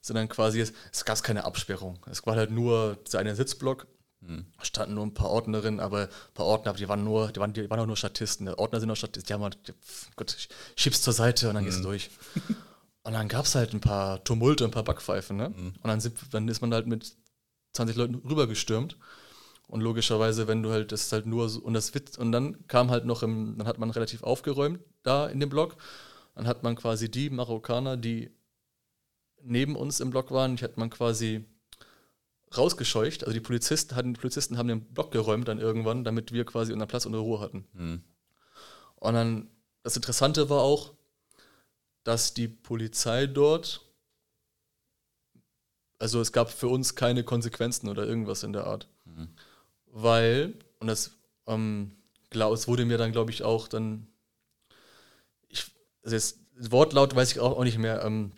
[0.00, 1.98] Sind dann quasi, es, es gab keine Absperrung.
[2.10, 3.86] Es war halt nur so ein Sitzblock.
[4.24, 4.46] Hm.
[4.62, 7.68] Standen nur ein paar Ordnerinnen, aber ein paar Ordner, die waren nur, die waren, die
[7.68, 8.46] waren auch nur Statisten.
[8.46, 9.58] Die Ordner sind nur Statisten, die haben halt,
[10.16, 11.70] Gott, schiebst zur Seite und dann hm.
[11.70, 11.90] gehst du hm.
[11.90, 12.10] durch.
[13.04, 15.46] Und dann gab es halt ein paar Tumulte, ein paar Backpfeifen, ne?
[15.46, 15.74] Hm.
[15.82, 17.16] Und dann, sind, dann ist man halt mit
[17.72, 18.96] 20 Leuten rübergestürmt.
[19.72, 22.66] Und logischerweise, wenn du halt, das ist halt nur so, und das Witz, und dann
[22.66, 25.78] kam halt noch im, dann hat man relativ aufgeräumt da in dem Block.
[26.34, 28.30] Dann hat man quasi die Marokkaner, die
[29.40, 31.46] neben uns im Block waren, die hat man quasi
[32.54, 33.22] rausgescheucht.
[33.24, 36.74] Also die Polizisten hatten, die Polizisten haben den Block geräumt dann irgendwann, damit wir quasi
[36.74, 37.64] unseren Platz und Ruhe hatten.
[37.72, 38.02] Mhm.
[38.96, 39.50] Und dann,
[39.84, 40.92] das Interessante war auch,
[42.04, 43.86] dass die Polizei dort,
[45.98, 48.86] also es gab für uns keine Konsequenzen oder irgendwas in der Art.
[49.06, 49.30] Mhm
[49.92, 51.12] weil, und das,
[51.46, 51.92] ähm,
[52.30, 54.08] glaub, es wurde mir dann, glaube ich, auch dann,
[55.48, 55.70] ich,
[56.02, 58.32] also jetzt, Wortlaut weiß ich auch, auch nicht mehr, ähm,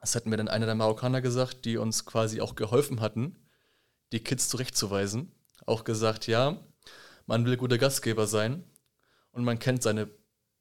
[0.00, 3.36] das hat mir dann einer der Marokkaner gesagt, die uns quasi auch geholfen hatten,
[4.12, 5.32] die Kids zurechtzuweisen.
[5.64, 6.60] Auch gesagt, ja,
[7.26, 8.62] man will guter Gastgeber sein
[9.32, 10.08] und man kennt seine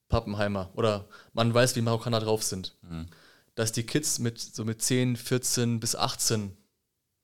[0.10, 2.76] Pappenheimer oder man weiß, wie Marokkaner drauf sind.
[2.82, 3.08] Mhm.
[3.54, 6.58] Dass die Kids mit so mit 10, 14 bis 18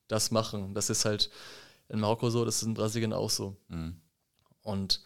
[0.07, 1.31] das machen, das ist halt,
[1.91, 3.57] in Marokko so, das ist in Brasilien auch so.
[3.67, 4.01] Mhm.
[4.63, 5.01] Und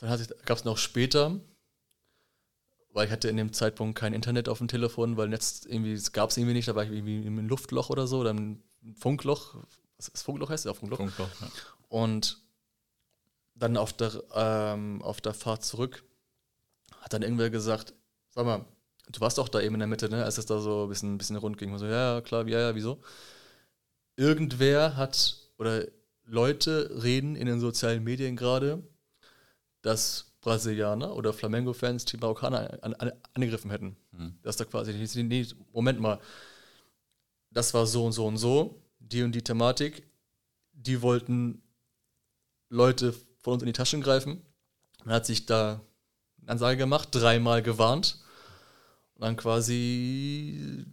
[0.00, 1.40] dann gab es noch später,
[2.92, 6.12] weil ich hatte in dem Zeitpunkt kein Internet auf dem Telefon, weil Netz irgendwie, es
[6.12, 8.62] gab es irgendwie nicht, da war ich irgendwie im Luftloch oder so, dann
[8.94, 9.56] Funkloch,
[9.96, 10.66] was ist Funkloch heißt?
[10.66, 10.98] Ja, Funkloch.
[10.98, 11.48] Funkloch ja.
[11.88, 12.42] Und
[13.54, 16.04] dann auf der, ähm, auf der Fahrt zurück
[17.00, 17.94] hat dann irgendwer gesagt,
[18.28, 18.66] sag mal,
[19.10, 21.14] du warst doch da eben in der Mitte, ne, als es da so ein bisschen,
[21.14, 21.72] ein bisschen rund ging.
[21.72, 23.00] Und so, ja, klar, ja, ja, wieso?
[24.16, 25.86] Irgendwer hat, oder
[26.26, 28.82] Leute reden in den sozialen Medien gerade,
[29.82, 33.96] dass Brasilianer oder Flamengo-Fans die Marokkaner an, an, angegriffen hätten.
[34.12, 34.38] Mhm.
[34.42, 36.20] Dass da quasi, nee, Moment mal,
[37.50, 40.06] das war so und so und so, die und die Thematik,
[40.72, 41.62] die wollten
[42.68, 44.42] Leute von uns in die Taschen greifen.
[45.04, 45.80] Man hat sich da
[46.42, 48.18] eine Ansage gemacht, dreimal gewarnt
[49.14, 50.84] und dann quasi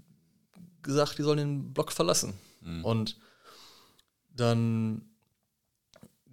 [0.81, 2.33] gesagt, die sollen den Block verlassen.
[2.61, 2.85] Mhm.
[2.85, 3.17] Und
[4.29, 5.12] dann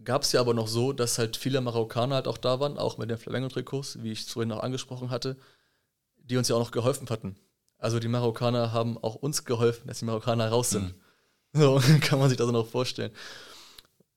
[0.05, 2.99] gab es ja aber noch so, dass halt viele Marokkaner halt auch da waren, auch
[2.99, 5.37] mit den Flamengo-Trikots, wie ich es vorhin auch angesprochen hatte,
[6.17, 7.37] die uns ja auch noch geholfen hatten.
[7.79, 10.95] Also die Marokkaner haben auch uns geholfen, dass die Marokkaner raus sind.
[11.53, 11.61] Mhm.
[11.61, 13.13] So kann man sich das auch noch vorstellen.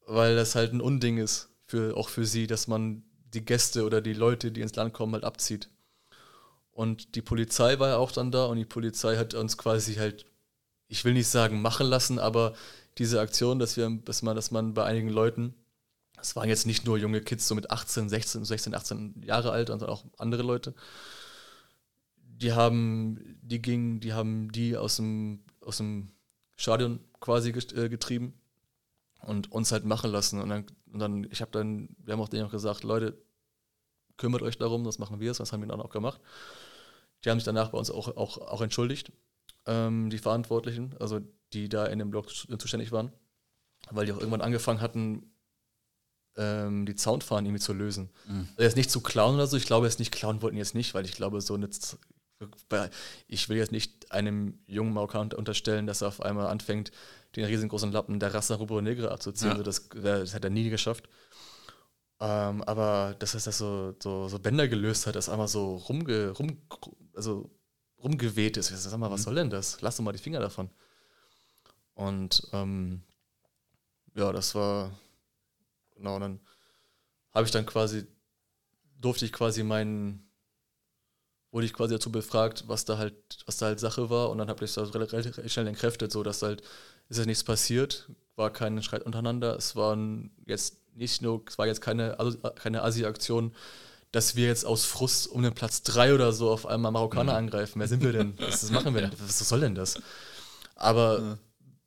[0.06, 4.02] Weil das halt ein Unding ist, für, auch für sie, dass man die Gäste oder
[4.02, 5.70] die Leute, die ins Land kommen, halt abzieht.
[6.72, 10.26] Und die Polizei war ja auch dann da und die Polizei hat uns quasi halt,
[10.88, 12.54] ich will nicht sagen machen lassen, aber
[12.98, 15.56] diese Aktion, dass wir, dass man, dass man bei einigen Leuten
[16.24, 19.68] es waren jetzt nicht nur junge Kids, so mit 18, 16, 16, 18 Jahre alt,
[19.68, 20.74] sondern auch andere Leute.
[22.18, 26.14] Die haben, die gingen, die haben die aus dem, aus dem
[26.56, 28.34] Stadion quasi äh, getrieben
[29.20, 30.42] und uns halt machen lassen.
[30.42, 33.22] Und dann, und dann ich habe dann, wir haben auch denen auch gesagt, Leute,
[34.16, 36.22] kümmert euch darum, das machen wir es, das haben wir dann auch gemacht.
[37.26, 39.12] Die haben sich danach bei uns auch, auch, auch entschuldigt,
[39.66, 41.20] ähm, die Verantwortlichen, also
[41.52, 43.12] die da in dem Blog zuständig waren,
[43.92, 45.33] weil die auch irgendwann angefangen hatten,
[46.38, 48.10] ähm, die Soundfahren irgendwie zu lösen.
[48.28, 48.48] Mhm.
[48.52, 50.94] Also jetzt nicht zu klauen oder so, ich glaube jetzt nicht, klauen wollten jetzt nicht,
[50.94, 51.70] weil ich glaube, so eine,
[53.28, 56.92] ich will jetzt nicht einem jungen Marokkaner unterstellen, dass er auf einmal anfängt,
[57.36, 59.52] den riesengroßen Lappen der Rasse Rubro Negra abzuziehen.
[59.52, 59.58] Ja.
[59.58, 61.10] Also das, das, hat er nie geschafft.
[62.20, 66.30] Ähm, aber dass er das so, so, so Bänder gelöst hat, dass einmal so rumge,
[66.32, 66.62] rum,
[67.16, 67.50] also
[68.02, 68.72] rumgeweht ist.
[68.72, 69.26] Ich sag mal, was mhm.
[69.26, 69.82] soll denn das?
[69.82, 70.70] Lass doch mal die Finger davon.
[71.96, 73.04] Und ähm,
[74.16, 74.92] ja, das war,
[76.04, 76.40] genau, dann
[77.32, 78.06] habe ich dann quasi,
[79.00, 80.30] durfte ich quasi meinen,
[81.52, 84.50] wurde ich quasi dazu befragt, was da halt, was da halt Sache war und dann
[84.50, 86.62] habe ich das relativ schnell entkräftet, so dass halt,
[87.10, 91.68] ist ja nichts passiert, war kein Streit untereinander, es waren jetzt nicht nur, es war
[91.68, 92.18] jetzt keine,
[92.56, 93.56] keine Asi-Aktion,
[94.12, 97.38] dass wir jetzt aus Frust um den Platz 3 oder so auf einmal Marokkaner mhm.
[97.38, 97.80] angreifen.
[97.80, 98.38] Wer sind wir denn?
[98.38, 99.12] Was, was machen wir denn?
[99.18, 100.00] Was soll denn das?
[100.76, 101.38] Aber mhm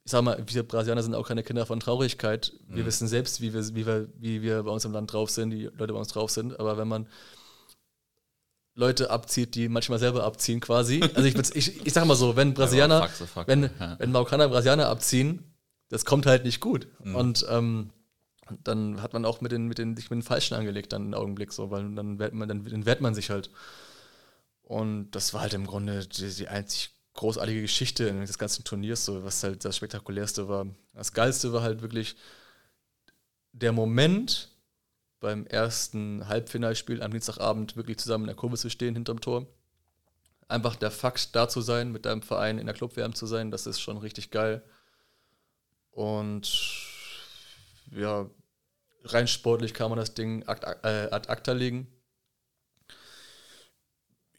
[0.07, 2.53] ich sag mal, wir Brasilianer sind auch keine Kinder von Traurigkeit.
[2.69, 2.87] Wir mhm.
[2.87, 5.65] wissen selbst, wie wir, wie, wir, wie wir bei uns im Land drauf sind, die
[5.65, 6.61] Leute bei uns drauf sind.
[6.61, 7.09] Aber wenn man
[8.77, 11.01] Leute abzieht, die manchmal selber abziehen quasi.
[11.15, 13.49] Also ich, ich, ich sag mal so, wenn Brasilianer, ja, fuck, fuck.
[13.49, 13.97] wenn, ja.
[13.99, 15.43] wenn Marokkaner Brasilianer abziehen,
[15.89, 16.87] das kommt halt nicht gut.
[17.03, 17.17] Mhm.
[17.17, 17.91] Und ähm,
[18.63, 21.15] dann hat man auch mit den, mit den, sich mit den Falschen angelegt dann einen
[21.15, 23.51] Augenblick so, weil dann wehrt man, dann, dann wehrt man sich halt.
[24.63, 29.25] Und das war halt im Grunde die, die einzig großartige Geschichte des ganzen Turniers, so,
[29.25, 30.67] was halt das Spektakulärste war.
[30.95, 32.17] Das Geilste war halt wirklich
[33.53, 34.51] der Moment
[35.21, 39.47] beim ersten Halbfinalspiel am Dienstagabend wirklich zusammen in der Kurve zu stehen hinterm Tor.
[40.49, 43.67] Einfach der Fakt, da zu sein, mit deinem Verein in der Clubwärme zu sein, das
[43.67, 44.63] ist schon richtig geil.
[45.91, 46.47] Und
[47.91, 48.31] ja,
[49.05, 51.89] rein sportlich kann man das Ding ad, äh, acta legen.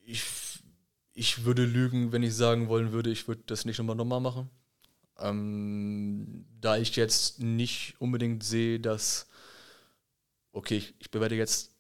[0.05, 0.21] Ich
[1.17, 4.51] ich würde lügen, wenn ich sagen wollen würde, ich würde das nicht nochmal nochmal machen.
[5.17, 9.27] Ähm, da ich jetzt nicht unbedingt sehe, dass,
[10.51, 11.75] okay, ich, ich bewerte jetzt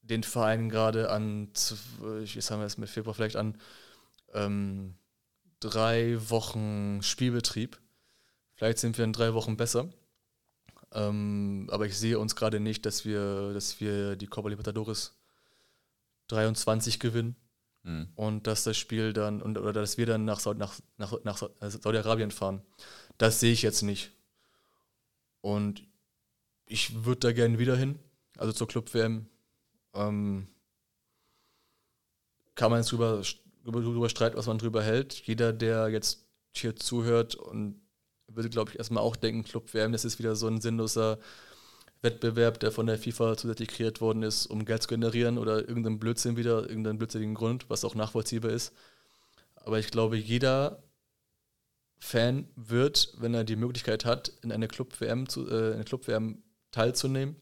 [0.00, 3.60] den Verein gerade an, jetzt haben wir es mit Februar vielleicht an,
[4.32, 4.94] ähm,
[5.60, 7.78] drei Wochen Spielbetrieb.
[8.54, 9.90] Vielleicht sind wir in drei Wochen besser.
[10.90, 15.14] Ähm, aber ich sehe uns gerade nicht, dass wir, dass wir die Copa Libertadores
[16.28, 17.36] 23 gewinnen.
[17.84, 18.08] Mhm.
[18.16, 22.30] Und dass das Spiel dann, und, oder dass wir dann nach, nach, nach, nach Saudi-Arabien
[22.30, 22.62] fahren.
[23.18, 24.12] Das sehe ich jetzt nicht.
[25.40, 25.86] Und
[26.66, 27.98] ich würde da gerne wieder hin,
[28.38, 29.26] also zur Club-WM.
[29.92, 30.48] Ähm,
[32.54, 33.22] kann man jetzt drüber,
[33.64, 35.14] drüber streiten, was man drüber hält.
[35.26, 37.80] Jeder, der jetzt hier zuhört und
[38.28, 41.18] würde, glaube ich, erstmal auch denken, Club-WM, das ist wieder so ein sinnloser
[42.04, 45.98] Wettbewerb, der von der FIFA zusätzlich kreiert worden ist, um Geld zu generieren oder irgendeinen
[45.98, 48.72] Blödsinn wieder, irgendeinen blödsinnigen Grund, was auch nachvollziehbar ist.
[49.56, 50.84] Aber ich glaube, jeder
[51.98, 56.06] Fan wird, wenn er die Möglichkeit hat, in eine Club-WM äh, Club
[56.70, 57.36] teilzunehmen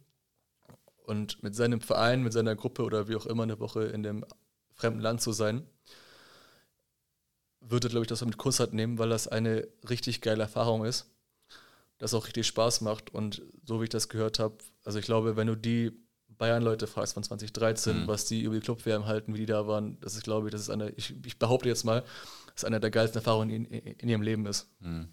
[1.04, 4.24] und mit seinem Verein, mit seiner Gruppe oder wie auch immer eine Woche in dem
[4.72, 5.66] fremden Land zu sein,
[7.60, 11.12] würde, glaube ich, das mit Kussart nehmen, weil das eine richtig geile Erfahrung ist
[12.02, 13.14] das auch richtig Spaß macht.
[13.14, 15.92] Und so wie ich das gehört habe, also ich glaube, wenn du die
[16.38, 18.06] Bayern-Leute fragst von 2013, mhm.
[18.08, 20.62] was die über die Clubwärme halten, wie die da waren, das ist, glaube ich, das
[20.62, 22.02] ist eine, ich, ich behaupte jetzt mal,
[22.54, 24.68] das eine der geilsten Erfahrungen in, in, ihrem Leben ist.
[24.80, 25.08] Mhm.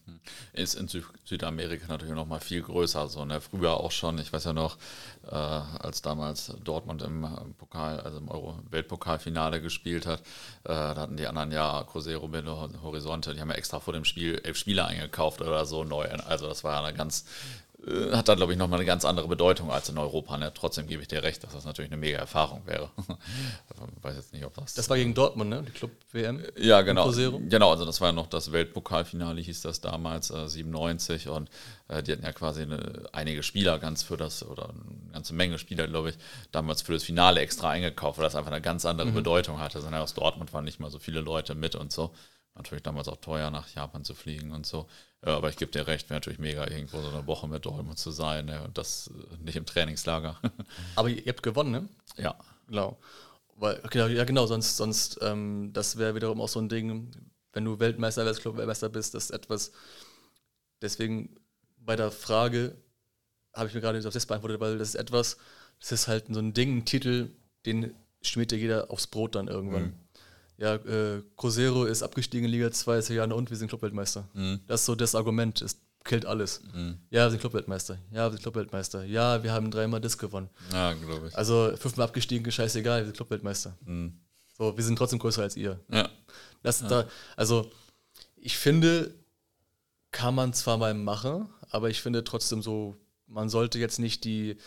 [0.54, 3.08] Ist in Sü Südamerika natürlich noch mal viel größer.
[3.08, 3.40] So, ne?
[3.40, 4.78] Früher auch schon, ich weiß ja noch,
[5.26, 7.26] äh, als damals Dortmund im
[7.58, 12.70] Pokal, also im Euro Weltpokalfinale gespielt hat, äh, da hatten die anderen ja Cruzeiro Belo
[12.82, 16.08] Horizonte, die haben ja extra vor dem Spiel elf Spieler eingekauft oder so neu.
[16.10, 17.26] Also das war ja eine ganz
[17.69, 17.69] äh,
[18.12, 20.38] hat da, glaube ich, nochmal eine ganz andere Bedeutung als in Europa.
[20.38, 20.52] Ne?
[20.54, 22.90] Trotzdem gebe ich dir recht, dass das natürlich eine mega Erfahrung wäre.
[22.98, 24.74] ich weiß jetzt nicht, ob das.
[24.74, 25.64] Das war gegen Dortmund, ne?
[25.66, 26.44] Die Club-WM.
[26.58, 27.10] Ja, genau.
[27.12, 31.30] Genau, also das war ja noch das Weltpokalfinale, hieß das damals, äh, 97.
[31.30, 31.50] Und
[31.88, 35.58] äh, die hatten ja quasi eine, einige Spieler ganz für das, oder eine ganze Menge
[35.58, 36.18] Spieler, glaube ich,
[36.52, 39.16] damals für das Finale extra eingekauft, weil das einfach eine ganz andere mhm.
[39.16, 39.78] Bedeutung hatte.
[39.78, 42.14] Also, aus Dortmund waren nicht mal so viele Leute mit und so.
[42.56, 44.88] Natürlich damals auch teuer, nach Japan zu fliegen und so.
[45.26, 48.00] Ja, aber ich gebe dir recht, wäre natürlich mega, irgendwo so eine Woche mit Dortmund
[48.00, 48.64] zu sein ne?
[48.64, 50.40] und das äh, nicht im Trainingslager.
[50.96, 51.90] aber ihr habt gewonnen, ne?
[52.18, 52.36] Ja.
[52.68, 52.98] Genau.
[53.58, 57.12] Weil, okay, ja, genau, sonst, sonst ähm, das wäre wiederum auch so ein Ding,
[57.52, 59.74] wenn du Weltmeister, Weltclub-Weltmeister bist, das ist etwas,
[60.82, 61.36] deswegen
[61.78, 62.78] bei der Frage
[63.54, 65.38] habe ich mir gerade auf das beantwortet, weil das ist etwas,
[65.80, 67.32] das ist halt so ein Ding, ein Titel,
[67.66, 69.84] den schmiert dir jeder aufs Brot dann irgendwann.
[69.84, 70.09] Mhm
[70.60, 74.28] ja, äh, Cruzeiro ist abgestiegen in Liga 2, ist ja, und wir sind Clubweltmeister.
[74.34, 74.60] Mhm.
[74.68, 76.62] Das ist so das Argument, es killt alles.
[76.74, 76.98] Mhm.
[77.10, 77.98] Ja, wir sind Clubweltmeister.
[78.12, 79.04] Ja, wir sind Clubweltmeister.
[79.06, 80.50] Ja, wir haben dreimal das gewonnen.
[80.72, 81.38] Ja, glaube ich.
[81.38, 83.78] Also fünfmal abgestiegen, scheißegal, wir sind Clubweltmeister.
[83.86, 84.20] Mhm.
[84.58, 85.80] So, wir sind trotzdem größer als ihr.
[85.90, 86.10] Ja.
[86.62, 86.88] Das ja.
[86.90, 87.06] da,
[87.38, 87.72] also
[88.36, 89.14] ich finde,
[90.12, 94.58] kann man zwar mal machen, aber ich finde trotzdem so, man sollte jetzt nicht die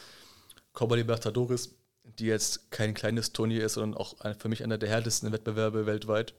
[0.73, 5.33] Copa Libertadores die jetzt kein kleines Turnier ist, sondern auch für mich einer der härtesten
[5.33, 6.35] Wettbewerbe weltweit.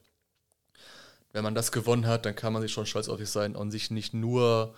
[1.32, 3.71] Wenn man das gewonnen hat, dann kann man sich schon stolz auf sich sein und
[3.71, 4.76] sich nicht nur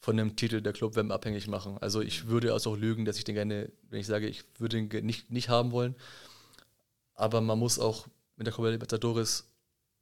[0.00, 1.78] von dem Titel der Club WM abhängig machen.
[1.80, 4.84] Also ich würde also auch lügen, dass ich den gerne, wenn ich sage, ich würde
[4.84, 5.94] den nicht, nicht haben wollen.
[7.14, 9.48] Aber man muss auch mit der Copa Libertadores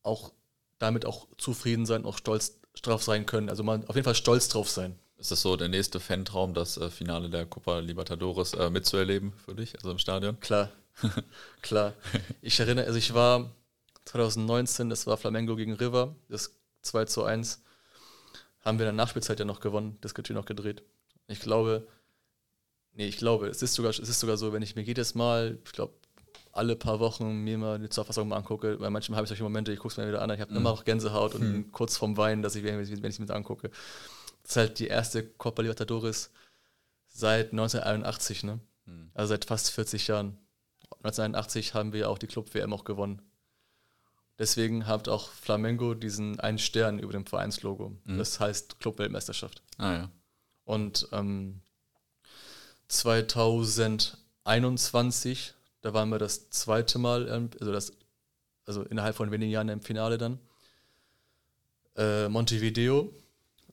[0.02, 0.33] auch
[0.78, 3.50] damit auch zufrieden sein, auch stolz drauf sein können.
[3.50, 4.98] Also man auf jeden Fall stolz drauf sein.
[5.20, 9.54] Ist das so der nächste Fantraum, das äh, Finale der Copa Libertadores äh, mitzuerleben für
[9.54, 10.40] dich, also im Stadion?
[10.40, 10.70] Klar,
[11.62, 11.92] klar.
[12.40, 13.50] Ich erinnere, also ich war
[14.06, 17.62] 2019, das war Flamengo gegen River, das 2 zu 1
[18.64, 20.83] haben wir in der Nachspielzeit ja noch gewonnen, das Getür noch gedreht.
[21.28, 21.87] Ich glaube,
[22.94, 25.59] nee, ich glaube, es ist sogar, es ist sogar so, wenn ich mir jedes Mal,
[25.66, 25.92] ich glaube,
[26.52, 29.70] alle paar Wochen mir mal eine Zusammenfassung mal angucke, bei manchmal habe ich solche Momente,
[29.70, 30.59] ich gucke es mir wieder an, ich habe mhm.
[30.59, 31.72] immer noch Gänsehaut und mhm.
[31.72, 33.70] kurz vorm Weinen, dass ich, wenn ich es mir angucke.
[34.50, 36.32] Das ist halt die erste Copa Libertadores
[37.06, 38.58] seit 1981, ne?
[38.84, 39.12] Mhm.
[39.14, 40.36] Also seit fast 40 Jahren.
[41.04, 43.22] 1981 haben wir auch die Club-WM auch gewonnen.
[44.40, 47.96] Deswegen hat auch Flamengo diesen einen Stern über dem Vereinslogo.
[48.02, 48.18] Mhm.
[48.18, 49.62] Das heißt Club-Weltmeisterschaft.
[49.78, 50.10] Ah ja.
[50.64, 51.60] Und ähm,
[52.88, 57.92] 2021, da waren wir das zweite Mal, also, das,
[58.66, 60.40] also innerhalb von wenigen Jahren im Finale dann.
[61.94, 63.14] Äh, Montevideo.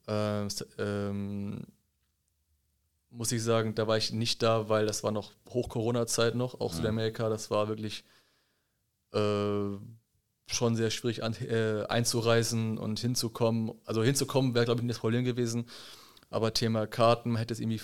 [0.07, 1.65] Äh, ähm,
[3.09, 6.71] muss ich sagen, da war ich nicht da, weil das war noch Hoch-Corona-Zeit noch, auch
[6.71, 6.77] ja.
[6.77, 8.03] Südamerika, das war wirklich
[9.13, 9.77] äh,
[10.47, 13.73] schon sehr schwierig an, äh, einzureisen und hinzukommen.
[13.85, 15.65] Also hinzukommen wäre, glaube ich, nicht das Problem gewesen.
[16.29, 17.81] Aber Thema Karten, man hätte es irgendwie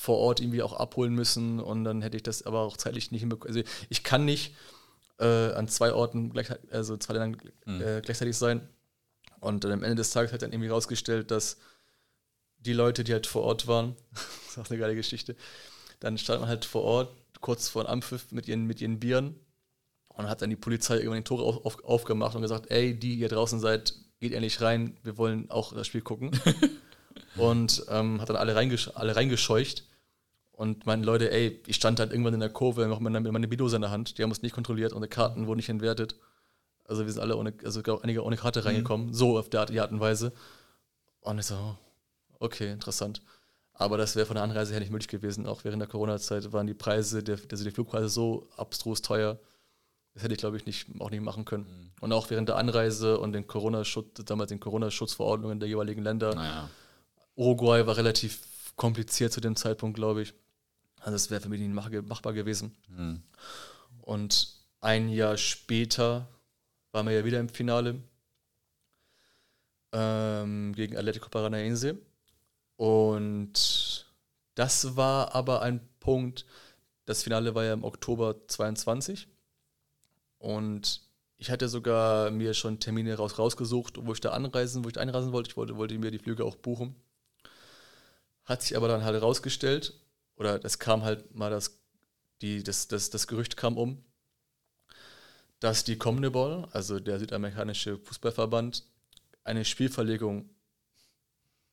[0.00, 3.20] vor Ort irgendwie auch abholen müssen und dann hätte ich das aber auch zeitlich nicht
[3.20, 3.54] hinbekommen.
[3.54, 4.54] Also ich kann nicht
[5.18, 7.80] äh, an zwei Orten, gleich, also zwei Ländern mhm.
[7.82, 8.66] äh, gleichzeitig sein.
[9.40, 11.56] Und dann am Ende des Tages hat dann irgendwie rausgestellt, dass
[12.58, 15.34] die Leute, die halt vor Ort waren, das ist auch eine geile Geschichte,
[15.98, 19.34] dann stand man halt vor Ort, kurz vor Ampfiff mit ihren, mit ihren Bieren
[20.08, 23.16] und hat dann die Polizei irgendwann den Tore auf, auf, aufgemacht und gesagt, ey, die
[23.16, 26.30] hier draußen seid, geht endlich rein, wir wollen auch das Spiel gucken.
[27.36, 29.84] und ähm, hat dann alle, reingesch alle reingescheucht
[30.52, 33.46] und meinen Leute, ey, ich stand halt irgendwann in der Kurve mit meiner, mit meiner
[33.46, 36.16] Bidose in der Hand, die haben uns nicht kontrolliert, unsere Karten wurden nicht entwertet.
[36.90, 38.66] Also wir sind alle ohne, also einige ohne Karte mhm.
[38.66, 40.32] reingekommen, so auf der Art, die Art und Weise.
[41.20, 41.76] Und ich so,
[42.40, 43.22] okay, interessant.
[43.72, 45.46] Aber das wäre von der Anreise her nicht möglich gewesen.
[45.46, 49.38] Auch während der Corona-Zeit waren die Preise, der, also die Flugpreise so abstrus teuer,
[50.14, 51.64] das hätte ich, glaube ich, nicht, auch nicht machen können.
[51.64, 51.90] Mhm.
[52.00, 56.34] Und auch während der Anreise und den Corona-Schutz, damals den Corona-Schutzverordnungen der jeweiligen Länder.
[56.34, 56.68] Naja.
[57.36, 58.42] Uruguay war relativ
[58.76, 60.34] kompliziert zu dem Zeitpunkt, glaube ich.
[61.00, 62.76] Also es wäre für mich nicht machbar gewesen.
[62.88, 63.22] Mhm.
[64.02, 66.28] Und ein Jahr später
[66.92, 68.02] waren wir ja wieder im Finale
[69.92, 71.98] ähm, gegen Atletico Paranaense.
[72.76, 74.06] Und
[74.54, 76.46] das war aber ein Punkt,
[77.04, 79.28] das Finale war ja im Oktober 22.
[80.38, 81.02] Und
[81.36, 85.32] ich hatte sogar mir schon Termine raus, rausgesucht, wo ich da anreisen, wo ich einreisen
[85.32, 85.50] wollte.
[85.50, 86.94] Ich wollte, wollte mir die Flüge auch buchen.
[88.44, 89.94] Hat sich aber dann halt rausgestellt,
[90.36, 91.78] oder das kam halt mal das,
[92.42, 94.04] die, das, das, das Gerücht kam um,
[95.60, 98.84] dass die Comnebol, also der südamerikanische Fußballverband,
[99.44, 100.50] eine Spielverlegung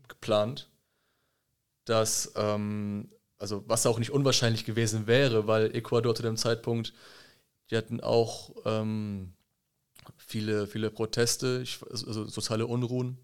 [0.07, 0.69] geplant,
[1.85, 6.93] dass, ähm, also was auch nicht unwahrscheinlich gewesen wäre, weil Ecuador zu dem Zeitpunkt
[7.69, 9.33] die hatten auch ähm,
[10.15, 13.09] viele, viele Proteste, also soziale Unruhen.
[13.09, 13.17] Mhm.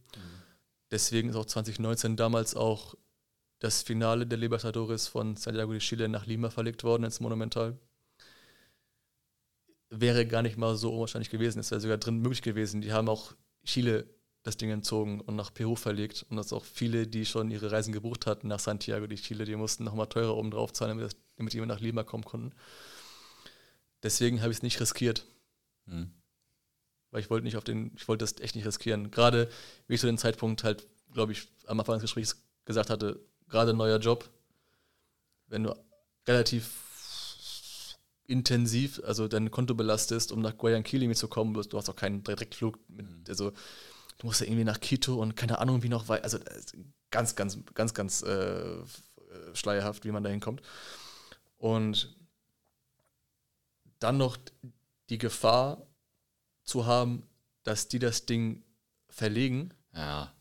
[0.92, 2.96] Deswegen ist auch 2019 damals auch
[3.60, 7.78] das Finale der Libertadores von Santiago de Chile nach Lima verlegt worden ins Monumental.
[9.96, 12.82] Wäre gar nicht mal so unwahrscheinlich gewesen, es wäre sogar drin möglich gewesen.
[12.82, 14.08] Die haben auch Chile
[14.44, 16.26] das Ding entzogen und nach Peru verlegt.
[16.30, 19.56] Und dass auch viele, die schon ihre Reisen gebucht hatten nach Santiago de Chile, die
[19.56, 22.52] mussten nochmal teurer oben drauf zahlen, damit, das, damit die nach Lima kommen konnten.
[24.04, 25.26] Deswegen habe ich es nicht riskiert.
[25.86, 26.12] Hm.
[27.12, 29.12] Weil ich wollte nicht auf den, ich wollte das echt nicht riskieren.
[29.12, 29.50] Gerade,
[29.88, 33.74] wie ich zu dem Zeitpunkt halt, glaube ich, am Anfang des Gesprächs gesagt hatte, gerade
[33.74, 34.30] neuer Job,
[35.48, 35.76] wenn du
[36.28, 36.83] relativ
[38.26, 43.08] intensiv, also dein Konto belastest, um nach Guayaquil mitzukommen, du hast auch keinen Direktflug, mit,
[43.08, 43.24] hm.
[43.28, 43.52] also
[44.18, 46.40] du musst ja irgendwie nach Quito und keine Ahnung, wie noch weit, also
[47.12, 48.78] ganz, ganz, ganz, ganz äh,
[49.54, 50.62] schleierhaft, wie man da hinkommt.
[51.58, 52.16] Und
[54.00, 54.38] dann noch
[55.10, 55.88] die Gefahr
[56.64, 57.24] zu haben,
[57.64, 58.64] dass die das Ding
[59.10, 59.74] verlegen.
[59.94, 60.34] Ja.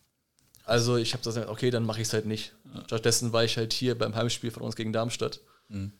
[0.64, 2.54] Also ich habe gesagt, okay, dann mache ich es halt nicht.
[2.86, 5.40] Stattdessen war ich halt hier beim Heimspiel von uns gegen Darmstadt.
[5.68, 5.92] Mhm.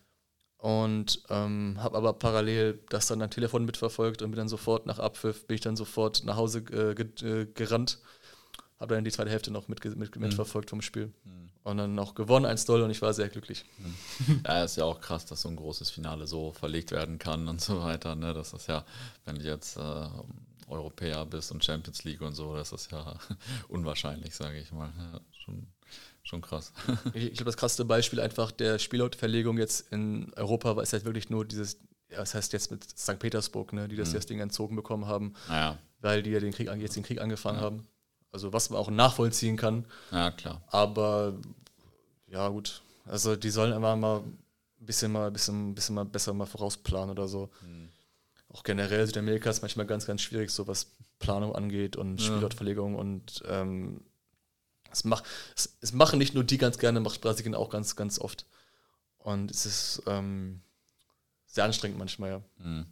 [0.62, 5.00] Und ähm, habe aber parallel das dann am Telefon mitverfolgt und bin dann sofort nach
[5.00, 7.98] Abpfiff, bin ich dann sofort nach Hause äh, ge äh, gerannt.
[8.78, 11.06] habe dann die zweite Hälfte noch mit, mit, mitverfolgt vom Spiel.
[11.24, 11.50] Mhm.
[11.64, 13.64] Und dann auch gewonnen, 1-0 und ich war sehr glücklich.
[13.78, 14.42] Mhm.
[14.46, 17.60] Ja, ist ja auch krass, dass so ein großes Finale so verlegt werden kann und
[17.60, 18.14] so weiter.
[18.14, 18.32] Ne?
[18.32, 18.84] Das ist ja,
[19.24, 20.08] wenn du jetzt äh,
[20.68, 23.16] Europäer bist und Champions League und so, das ist ja
[23.68, 24.92] unwahrscheinlich, sage ich mal.
[24.96, 25.66] Ja, schon,
[26.22, 26.72] schon krass.
[27.14, 31.04] ich, ich glaube, das krasseste Beispiel einfach der Spielortverlegung jetzt in Europa war, ist halt
[31.04, 33.18] wirklich nur dieses, das heißt jetzt mit St.
[33.18, 34.14] Petersburg, ne, die das, mhm.
[34.14, 35.78] das Ding entzogen bekommen haben, ja.
[36.00, 37.64] weil die ja den Krieg, jetzt den Krieg angefangen ja.
[37.64, 37.86] haben.
[38.30, 39.84] Also was man auch nachvollziehen kann.
[40.10, 40.62] Ja, klar.
[40.68, 41.34] Aber
[42.28, 42.80] ja, gut.
[43.04, 47.28] Also die sollen einfach mal ein bisschen mal, bisschen, bisschen mal besser mal vorausplanen oder
[47.28, 47.50] so.
[47.62, 47.90] Mhm
[48.52, 52.26] auch generell Südamerika ist manchmal ganz, ganz schwierig, so was Planung angeht und ja.
[52.26, 54.02] Spielortverlegung und ähm,
[54.92, 55.22] es, mach,
[55.56, 58.46] es, es, machen nicht nur die ganz gerne, macht Brasilien auch ganz, ganz oft.
[59.18, 60.60] Und es ist ähm,
[61.46, 62.42] sehr anstrengend manchmal, ja.
[62.58, 62.86] Mhm.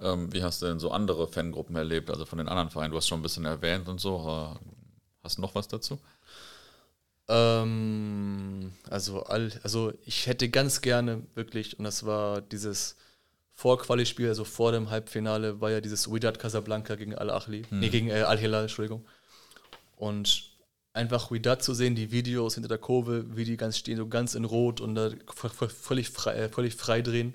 [0.00, 2.90] Ähm, wie hast du denn so andere Fangruppen erlebt, also von den anderen Vereinen?
[2.90, 4.56] Du hast schon ein bisschen erwähnt und so.
[5.22, 5.98] Hast du noch was dazu?
[7.28, 12.96] Ähm, also, all, also ich hätte ganz gerne wirklich, und das war dieses
[13.52, 17.78] Vorqualispiel, also vor dem Halbfinale, war ja dieses Wydad Casablanca gegen Al-Achli, hm.
[17.78, 19.06] nee, gegen äh, Al-Hilal, Entschuldigung.
[19.96, 20.49] Und
[20.92, 24.34] einfach Wydad zu sehen, die Videos hinter der Kurve, wie die ganz stehen, so ganz
[24.34, 27.34] in Rot und da völlig frei, äh, völlig frei drehen.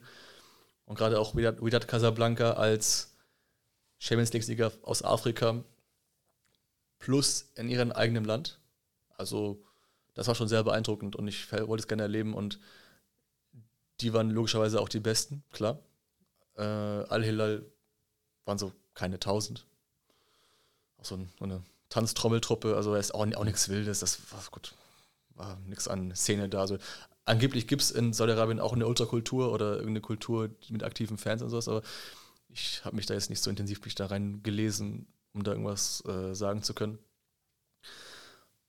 [0.86, 3.16] Und gerade auch Wydad Casablanca als
[3.98, 5.64] Champions League-Sieger aus Afrika
[7.00, 8.60] plus in ihrem eigenen Land.
[9.18, 9.64] Also,
[10.14, 12.60] das war schon sehr beeindruckend und ich wollte es gerne erleben und
[14.02, 15.80] die waren logischerweise auch die Besten, klar.
[16.58, 17.66] Äh, Al-Hilal
[18.46, 19.66] waren so keine tausend.
[20.98, 21.64] Auch so, ein, so eine
[21.96, 24.74] Tanztrommeltruppe, also ist auch, auch nichts Wildes, das war gut,
[25.36, 26.60] war nichts an Szene da.
[26.60, 26.78] Also
[27.24, 31.52] angeblich gibt es in Saudi-Arabien auch eine Ultrakultur oder irgendeine Kultur mit aktiven Fans und
[31.52, 31.84] sowas, aber
[32.50, 36.04] ich habe mich da jetzt nicht so intensiv mich da rein gelesen, um da irgendwas
[36.06, 37.00] äh, sagen zu können.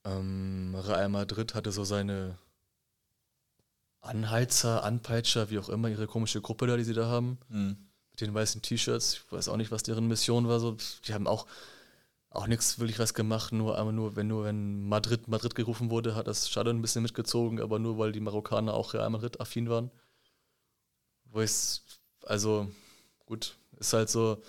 [0.05, 2.37] Ähm, Real Madrid hatte so seine
[3.99, 7.39] Anheizer, Anpeitscher, wie auch immer, ihre komische Gruppe da, die sie da haben.
[7.49, 7.75] Mhm.
[8.11, 9.15] Mit den weißen T-Shirts.
[9.15, 10.61] Ich weiß auch nicht, was deren Mission war.
[10.61, 10.77] So.
[11.05, 11.45] Die haben auch,
[12.29, 16.15] auch nichts wirklich was gemacht, nur einmal nur, wenn nur wenn Madrid Madrid gerufen wurde,
[16.15, 19.91] hat das Stadion ein bisschen mitgezogen, aber nur weil die Marokkaner auch Real Madrid-affin waren.
[21.25, 21.81] Wo ich
[22.23, 22.69] also
[23.25, 24.41] gut, ist halt so.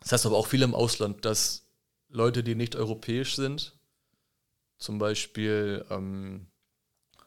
[0.00, 1.66] Das heißt aber auch viel im Ausland, dass
[2.08, 3.76] Leute, die nicht europäisch sind,
[4.78, 6.46] zum Beispiel ähm,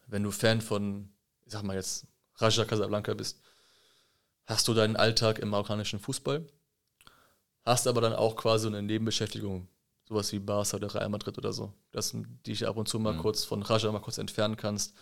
[0.08, 1.10] wenn du Fan von,
[1.46, 3.42] ich sag mal jetzt, Raja Casablanca bist,
[4.46, 6.48] hast du deinen Alltag im marokkanischen Fußball,
[7.66, 9.68] hast aber dann auch quasi eine Nebenbeschäftigung,
[10.08, 13.14] sowas wie Barca oder Real Madrid oder so, dass du dich ab und zu mal
[13.14, 13.20] mhm.
[13.20, 14.94] kurz von Raja mal kurz entfernen kannst,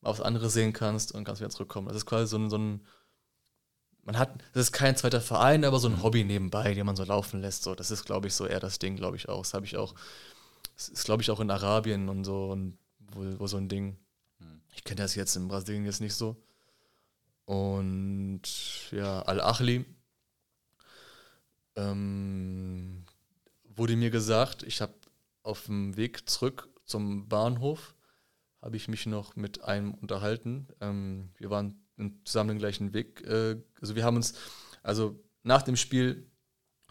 [0.00, 1.88] mal was anderes sehen kannst und kannst wieder zurückkommen.
[1.88, 2.86] Das ist quasi so ein, so ein
[4.06, 6.02] man hat, das ist kein zweiter Verein, aber so ein mhm.
[6.04, 7.64] Hobby nebenbei, den man so laufen lässt.
[7.64, 9.42] So, das ist, glaube ich, so eher das Ding, glaube ich auch.
[9.42, 9.94] Das habe ich auch.
[10.76, 13.96] Das ist, glaube ich, auch in Arabien und so, und wo, wo so ein Ding.
[14.76, 16.36] Ich kenne das jetzt in Brasilien jetzt nicht so.
[17.46, 18.42] Und
[18.92, 19.84] ja, Al-Achli
[21.76, 23.04] ähm,
[23.64, 24.94] wurde mir gesagt, ich habe
[25.42, 27.94] auf dem Weg zurück zum Bahnhof,
[28.62, 30.68] habe ich mich noch mit einem unterhalten.
[30.80, 31.80] Ähm, wir waren
[32.24, 33.22] zusammen den gleichen Weg.
[33.26, 34.34] Äh, also wir haben uns,
[34.82, 36.30] also nach dem Spiel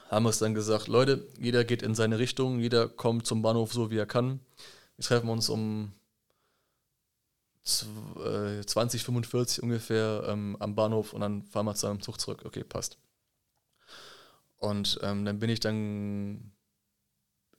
[0.10, 3.74] haben wir uns dann gesagt, Leute, jeder geht in seine Richtung, jeder kommt zum Bahnhof
[3.74, 4.40] so, wie er kann.
[4.96, 5.92] Wir treffen uns um
[7.64, 12.44] 2045 äh, ungefähr ähm, am Bahnhof und dann fahren wir zu einem Zug zurück.
[12.46, 12.98] Okay, passt.
[14.58, 16.51] Und ähm, dann bin ich dann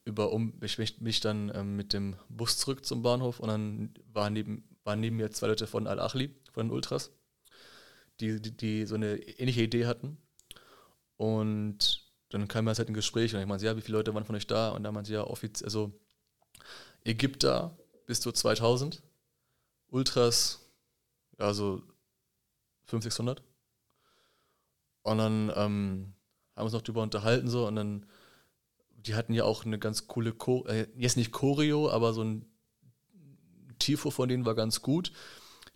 [0.04, 4.32] über um, ich mich dann ähm, mit dem Bus zurück zum Bahnhof und dann waren
[4.32, 7.10] neben, waren neben mir zwei Leute von Al-Achli, von den Ultras,
[8.20, 10.16] die, die, die, so eine ähnliche Idee hatten.
[11.16, 14.36] Und dann kam halt ein Gespräch und ich meinte, ja, wie viele Leute waren von
[14.36, 14.70] euch da?
[14.70, 15.92] Und dann meinte ja, offiziell, also
[17.04, 17.76] Ägypter
[18.06, 19.02] bis zu 2000
[19.88, 20.68] Ultras,
[21.38, 21.82] ja, so
[22.84, 23.42] 500, 600.
[25.02, 26.15] Und dann ähm,
[26.56, 28.06] haben uns noch drüber unterhalten so und dann,
[28.96, 32.46] die hatten ja auch eine ganz coole, Cho äh, jetzt nicht Choreo, aber so ein
[33.78, 35.12] Tifo von denen war ganz gut.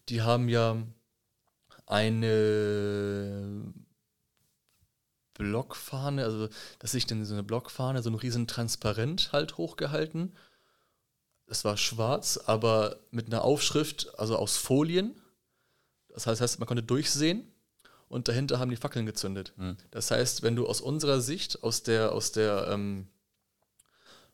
[0.08, 0.82] Die haben ja
[1.86, 3.72] eine
[5.34, 10.32] Blockfahne, also das ist denn so eine Blockfahne, so ein riesen Transparent halt hochgehalten
[11.50, 15.20] es war schwarz, aber mit einer Aufschrift, also aus Folien.
[16.08, 17.52] Das heißt, man konnte durchsehen
[18.11, 19.54] und dahinter haben die Fackeln gezündet.
[19.56, 19.76] Mhm.
[19.92, 23.06] Das heißt, wenn du aus unserer Sicht, aus der, aus der ähm,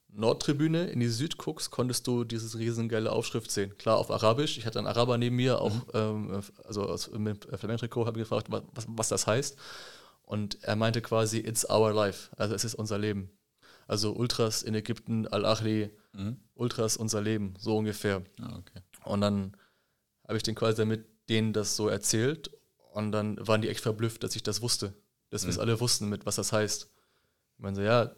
[0.08, 3.76] Nordtribüne in die Süd guckst, konntest du diese riesengeile Aufschrift sehen.
[3.76, 4.56] Klar, auf Arabisch.
[4.56, 5.82] Ich hatte einen Araber neben mir, auch mhm.
[5.92, 9.58] ähm, also aus, mit Flamenco, habe gefragt, was, was das heißt.
[10.22, 12.30] Und er meinte quasi, it's our life.
[12.38, 13.30] Also es ist unser Leben.
[13.86, 16.38] Also Ultras in Ägypten, Al-Achli, mhm.
[16.54, 18.22] Ultras unser Leben, so ungefähr.
[18.40, 18.80] Ah, okay.
[19.04, 19.54] Und dann
[20.26, 22.55] habe ich den quasi damit denen das so erzählt
[22.96, 24.94] und dann waren die echt verblüfft, dass ich das wusste.
[25.28, 25.48] Dass mhm.
[25.48, 26.88] wir es alle wussten, mit was das heißt.
[27.56, 28.10] Ich meine so, ja,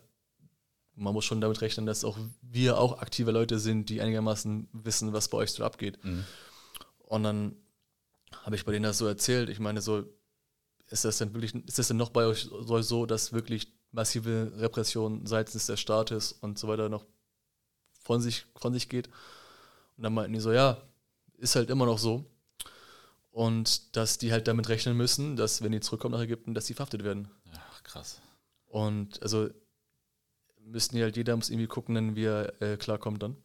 [0.94, 5.12] man muss schon damit rechnen, dass auch wir auch aktive Leute sind, die einigermaßen wissen,
[5.12, 5.98] was bei euch so abgeht.
[6.04, 6.24] Mhm.
[6.98, 7.56] Und dann
[8.44, 9.48] habe ich bei denen das so erzählt.
[9.48, 10.04] Ich meine, so,
[10.86, 15.26] ist das denn wirklich, ist das denn noch bei euch so, dass wirklich massive Repression
[15.26, 17.04] seitens des Staates und so weiter noch
[18.00, 19.08] von sich, von sich geht?
[19.96, 20.80] Und dann meinten die so, ja,
[21.36, 22.30] ist halt immer noch so.
[23.38, 26.74] Und dass die halt damit rechnen müssen, dass, wenn die zurückkommen nach Ägypten, dass sie
[26.74, 27.28] verhaftet werden.
[27.54, 28.20] Ach, krass.
[28.66, 29.48] Und also
[30.58, 33.36] müssten die halt, jeder muss irgendwie gucken, wie er äh, klarkommt dann.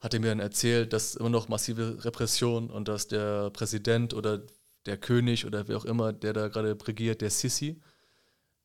[0.00, 4.42] Hat er mir dann erzählt, dass immer noch massive Repression und dass der Präsident oder
[4.84, 7.80] der König oder wer auch immer, der da gerade regiert, der Sisi,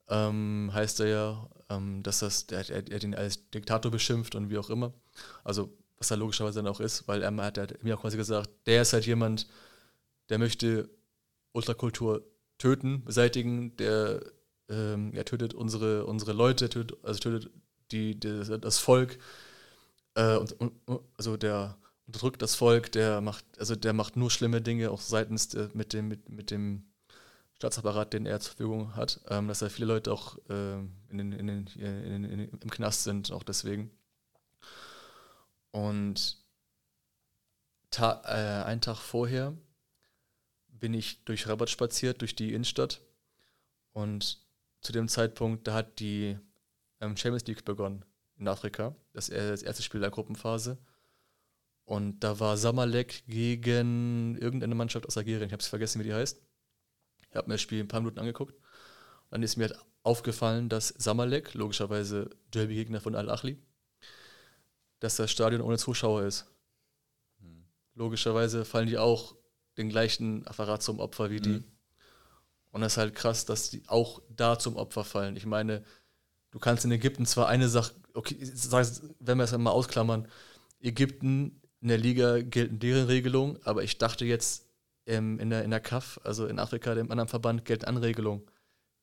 [0.10, 4.50] ähm, heißt er ja, ähm, dass das, der, er, er den als Diktator beschimpft und
[4.50, 4.96] wie auch immer.
[5.44, 8.18] Also, was er logischerweise dann auch ist, weil er hat, er hat mir auch quasi
[8.18, 9.46] gesagt, der ist halt jemand,
[10.30, 10.90] der möchte
[11.54, 12.26] Ultrakultur
[12.58, 14.22] töten, beseitigen, der
[14.70, 17.52] ähm, er tötet unsere, unsere Leute, tötet, also tötet
[17.92, 19.20] die, die das Volk,
[20.16, 20.56] äh, und,
[21.18, 25.50] also der unterdrückt das Volk, der macht, also der macht nur schlimme Dinge, auch seitens
[25.50, 26.86] der, mit dem, mit, mit dem
[27.56, 30.76] Staatsapparat, den er zur Verfügung hat, ähm, dass da viele Leute auch äh,
[31.10, 33.92] in den, in den, in den, im Knast sind, auch deswegen.
[35.72, 36.38] Und
[37.92, 39.54] ta äh, einen Tag vorher
[40.80, 43.02] bin ich durch Rabat spaziert, durch die Innenstadt.
[43.94, 44.40] Und
[44.82, 46.38] zu dem Zeitpunkt, da hat die
[47.02, 48.06] ähm, Champions League begonnen
[48.38, 48.96] in Afrika.
[49.14, 50.78] Das, das erste Spiel der Gruppenphase.
[51.86, 55.48] Und da war Samalek gegen irgendeine Mannschaft aus Algerien.
[55.48, 56.42] Ich habe es vergessen, wie die heißt.
[57.30, 58.56] Ich habe mir das Spiel ein paar Minuten angeguckt.
[59.30, 63.58] Dann ist mir halt aufgefallen, dass Samalek, logischerweise Derby-Gegner von Al-Achli,
[65.00, 66.46] dass das Stadion ohne Zuschauer ist.
[67.40, 67.66] Hm.
[67.94, 69.36] Logischerweise fallen die auch
[69.78, 71.56] den gleichen Apparat zum Opfer wie die.
[71.56, 71.64] Hm.
[72.72, 75.38] Und das ist halt krass, dass die auch da zum Opfer fallen.
[75.38, 75.84] Ich meine,
[76.52, 78.38] du kannst in Ägypten zwar eine Sache, okay,
[79.20, 80.28] wenn wir es mal ausklammern,
[80.82, 84.68] Ägypten in der Liga gelten deren Regelungen, aber ich dachte jetzt
[85.06, 88.44] ähm, in, der, in der CAF, also in Afrika, dem anderen Verband, gelten andere Regelungen.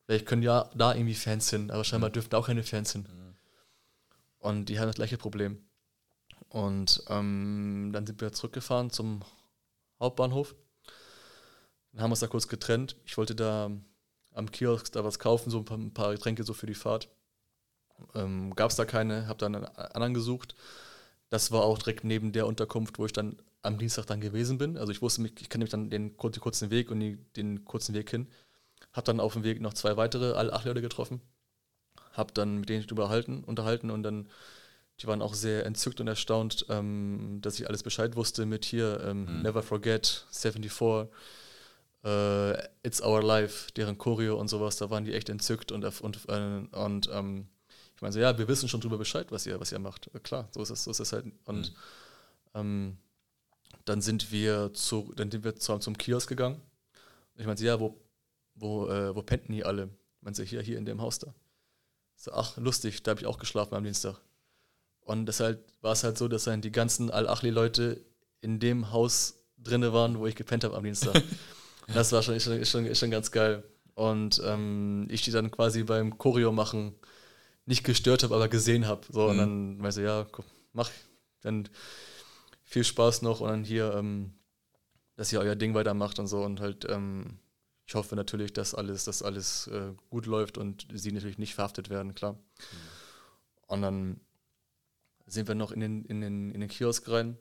[0.04, 2.14] Vielleicht können ja da irgendwie Fans hin, aber scheinbar mhm.
[2.14, 3.02] dürfen da auch keine Fans hin.
[3.02, 3.34] Mhm.
[4.38, 5.64] Und die haben das gleiche Problem.
[6.48, 9.22] Und ähm, dann sind wir zurückgefahren zum
[10.00, 10.54] Hauptbahnhof.
[11.92, 12.96] Dann haben wir uns da kurz getrennt.
[13.04, 13.70] Ich wollte da
[14.34, 17.08] am Kiosk da was kaufen, so ein paar, ein paar Getränke so für die Fahrt.
[18.14, 20.54] Ähm, Gab es da keine, habe dann einen anderen gesucht.
[21.28, 24.76] Das war auch direkt neben der Unterkunft, wo ich dann am Dienstag dann gewesen bin.
[24.76, 27.94] Also ich wusste, ich kenne mich dann den, den kurzen Weg und die, den kurzen
[27.94, 28.28] Weg hin.
[28.92, 31.20] Habe dann auf dem Weg noch zwei weitere Al-Achleute getroffen.
[32.12, 34.28] Habe dann mit denen unterhalten, unterhalten und dann,
[35.00, 39.00] die waren auch sehr entzückt und erstaunt, ähm, dass ich alles Bescheid wusste mit hier
[39.04, 39.42] ähm, mhm.
[39.42, 41.08] Never Forget, 74,
[42.04, 44.76] äh, It's Our Life, deren Choreo und sowas.
[44.76, 47.48] Da waren die echt entzückt und, und, äh, und ähm,
[47.94, 50.10] ich meine so, ja, wir wissen schon drüber Bescheid, was ihr, was ihr macht.
[50.22, 51.26] Klar, so ist es, so ist es halt.
[51.44, 51.76] Und mhm.
[52.54, 52.96] ähm,
[53.84, 56.60] dann sind wir zu, dann sind wir zu, zum Kiosk gegangen.
[57.36, 58.00] Ich meinte, ja, wo,
[58.54, 59.90] wo, äh, wo pennten die alle?
[60.16, 61.34] Ich meinte, hier, hier in dem Haus da.
[62.16, 64.20] So, ach, lustig, da habe ich auch geschlafen am Dienstag.
[65.00, 68.04] Und deshalb war es halt so, dass dann die ganzen Al-Achli-Leute
[68.40, 71.20] in dem Haus drinne waren, wo ich gepennt habe am Dienstag.
[71.88, 73.64] das war schon, schon, schon, schon ganz geil.
[73.94, 76.94] Und ähm, ich die dann quasi beim Choreo machen
[77.66, 79.06] nicht gestört habe, aber gesehen habe.
[79.10, 79.28] So, mhm.
[79.30, 80.90] und dann weiß ich, ja, komm, mach,
[81.42, 81.68] dann
[82.62, 84.32] viel Spaß noch und dann hier, ähm,
[85.16, 87.38] dass ihr euer Ding weitermacht und so und halt, ähm,
[87.86, 91.90] ich hoffe natürlich, dass alles, dass alles äh, gut läuft und sie natürlich nicht verhaftet
[91.90, 92.32] werden, klar.
[92.32, 92.38] Mhm.
[93.66, 94.20] Und dann
[95.26, 97.36] sind wir noch in den, in den, in den Kiosk rein,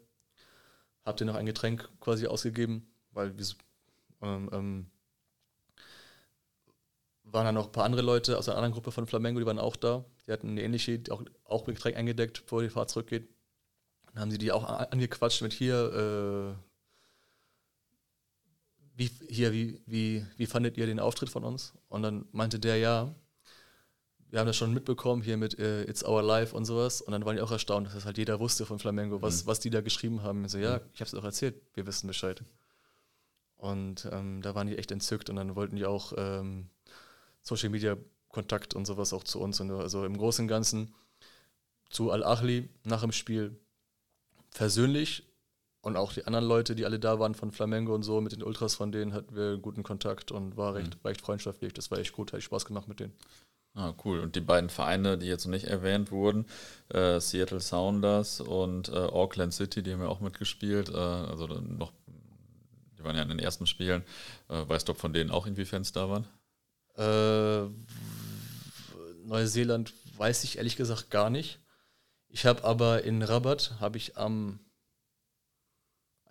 [1.04, 3.46] habt ihr noch ein Getränk quasi ausgegeben, weil wir
[4.22, 4.92] ähm, ähm,
[7.24, 9.60] waren dann noch ein paar andere Leute aus einer anderen Gruppe von Flamengo, die waren
[9.60, 10.04] auch da.
[10.28, 13.30] Die hatten eine ähnliche, auch, auch mit Getränk eingedeckt, bevor die Fahrt zurückgeht.
[14.08, 16.72] Dann haben sie die auch angequatscht mit hier, äh,
[18.96, 21.74] wie, hier, wie, wie, wie fandet ihr den Auftritt von uns?
[21.88, 23.16] Und dann meinte der, ja,
[24.30, 27.02] wir haben das schon mitbekommen hier mit äh, It's Our Life und sowas.
[27.02, 29.48] Und dann waren die auch erstaunt, dass das halt jeder wusste von Flamengo, was, mhm.
[29.48, 30.46] was die da geschrieben haben.
[30.46, 32.44] Ich so, ja, ich habe es auch erzählt, wir wissen Bescheid.
[33.62, 36.68] Und ähm, da waren die echt entzückt und dann wollten die auch ähm,
[37.44, 37.96] Social Media
[38.28, 39.60] Kontakt und sowas auch zu uns.
[39.60, 40.96] Und also im Großen und Ganzen
[41.92, 43.56] zu Al-Achli nach dem Spiel
[44.50, 45.28] persönlich
[45.82, 48.42] und auch die anderen Leute, die alle da waren von Flamengo und so, mit den
[48.42, 51.08] Ultras von denen hatten wir guten Kontakt und war recht, mhm.
[51.08, 51.72] recht freundschaftlich.
[51.74, 53.14] Das war echt gut, hat Spaß gemacht mit denen.
[53.74, 54.20] Ah, cool.
[54.20, 56.46] Und die beiden Vereine, die jetzt noch nicht erwähnt wurden,
[56.90, 60.90] äh, Seattle Sounders und äh, Auckland City, die haben ja auch mitgespielt.
[60.90, 61.94] Äh, also noch,
[63.02, 64.04] die waren ja in den ersten Spielen.
[64.50, 66.28] Äh, weißt du, ob von denen auch irgendwie Fans da waren?
[66.98, 67.70] Äh,
[69.26, 71.60] Neuseeland weiß ich ehrlich gesagt gar nicht.
[72.30, 74.60] Ich habe aber in Rabat, habe ich am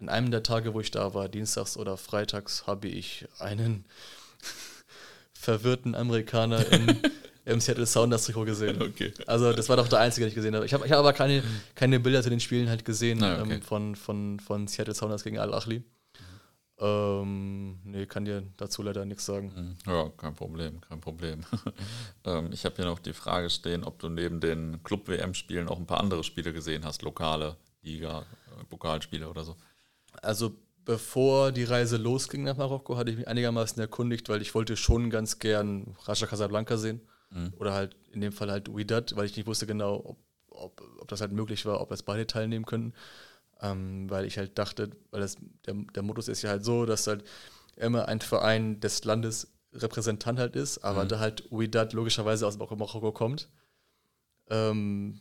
[0.01, 3.85] an einem der Tage, wo ich da war, dienstags oder freitags, habe ich einen
[5.35, 7.03] verwirrten Amerikaner in,
[7.45, 8.81] im Seattle Sounders Trikot gesehen.
[8.81, 9.12] Okay.
[9.27, 10.64] Also das war doch der einzige, den ich gesehen habe.
[10.64, 11.43] Ich habe ich hab aber keine,
[11.75, 13.55] keine Bilder zu den Spielen halt gesehen ah, okay.
[13.55, 15.85] ähm, von, von, von Seattle Sounders gegen Al-Achli.
[16.81, 19.53] Ähm, nee, kann dir dazu leider nichts sagen.
[19.55, 19.93] Mhm.
[19.93, 21.45] Ja, kein Problem, kein Problem.
[22.24, 25.87] ähm, ich habe hier noch die Frage stehen, ob du neben den Club-WM-Spielen auch ein
[25.87, 29.57] paar andere Spiele gesehen hast, lokale Liga, äh, Pokalspiele oder so.
[30.22, 30.57] Also
[30.87, 35.11] bevor die Reise losging nach Marokko, hatte ich mich einigermaßen erkundigt, weil ich wollte schon
[35.11, 37.03] ganz gern Raja Casablanca sehen.
[37.31, 37.53] Mhm.
[37.59, 40.18] Oder halt in dem Fall halt Uidat, weil ich nicht wusste genau, ob,
[40.49, 42.95] ob, ob das halt möglich war, ob das beide teilnehmen können.
[43.63, 45.37] Ähm, weil ich halt dachte, weil das,
[45.67, 47.25] der, der Modus ist ja halt so, dass halt
[47.77, 51.09] immer ein Verein des Landes Repräsentant halt ist, aber mhm.
[51.09, 53.49] da halt Uidat logischerweise aus Marokko kommt,
[54.49, 55.21] ähm,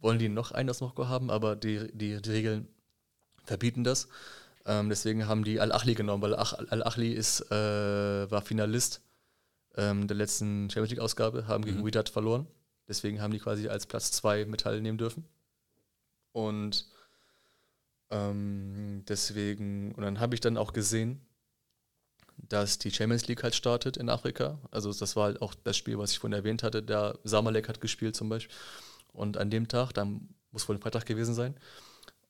[0.00, 2.68] wollen die noch einen aus Marokko haben, aber die, die, die Regeln
[3.44, 4.08] verbieten das.
[4.64, 9.02] Ähm, deswegen haben die Al-Achli genommen, weil Al-Achli ist, äh, war Finalist
[9.76, 11.86] ähm, der letzten Champions League-Ausgabe, haben gegen mhm.
[11.86, 12.46] Wydad verloren.
[12.86, 15.24] Deswegen haben die quasi als Platz 2 mit teilnehmen dürfen.
[16.32, 16.86] Und
[18.10, 21.20] ähm, deswegen, und dann habe ich dann auch gesehen,
[22.36, 24.58] dass die Champions League halt startet in Afrika.
[24.70, 26.82] Also das war halt auch das Spiel, was ich vorhin erwähnt hatte.
[26.82, 28.54] Der Samalek hat gespielt zum Beispiel.
[29.12, 31.56] Und an dem Tag, dann muss wohl ein Freitag gewesen sein,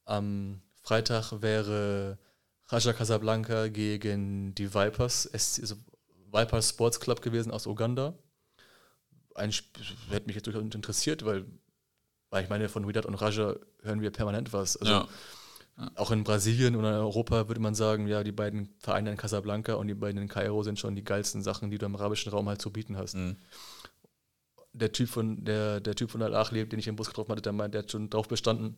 [0.04, 2.18] am Freitag wäre
[2.66, 5.76] Raja Casablanca gegen die Vipers, also
[6.32, 8.14] Vipers Sports Club gewesen aus Uganda.
[9.34, 11.44] Ein Spiel hätte mich jetzt durchaus interessiert, weil,
[12.30, 14.76] weil ich meine, von Widat und Raja hören wir permanent was.
[14.76, 15.08] Also ja.
[15.94, 19.74] Auch in Brasilien oder in Europa würde man sagen, ja, die beiden Vereine in Casablanca
[19.74, 22.48] und die beiden in Kairo sind schon die geilsten Sachen, die du im arabischen Raum
[22.48, 23.14] halt zu bieten hast.
[23.14, 23.36] Mhm.
[24.72, 27.52] Der Typ von der, der Typ von Al-Achli, den ich im Bus getroffen hatte, der
[27.52, 28.76] meint, der hat schon darauf bestanden,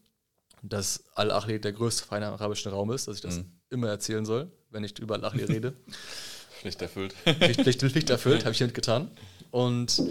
[0.63, 3.53] dass Al-Achli der größte Verein im arabischen Raum ist, dass ich das mhm.
[3.71, 5.73] immer erzählen soll, wenn ich über Al-Achli rede.
[6.61, 7.15] Pflicht erfüllt.
[7.25, 9.11] Pflicht, Pflicht, Pflicht erfüllt, habe ich hiermit getan.
[9.51, 10.03] Und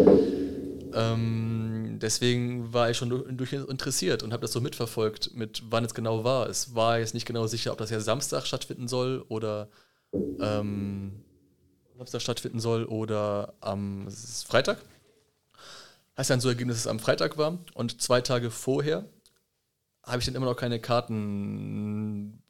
[0.94, 5.94] ähm, deswegen war ich schon durch, interessiert und habe das so mitverfolgt, mit wann es
[5.94, 6.48] genau war.
[6.50, 9.70] Es war jetzt nicht genau sicher, ob das ja Samstag stattfinden soll oder
[10.40, 11.24] ähm,
[11.98, 14.80] Samstag stattfinden soll oder am Freitag.
[16.18, 19.06] Heißt dann so ergeben, dass es am Freitag war und zwei Tage vorher
[20.04, 22.42] habe ich dann immer noch keine Karten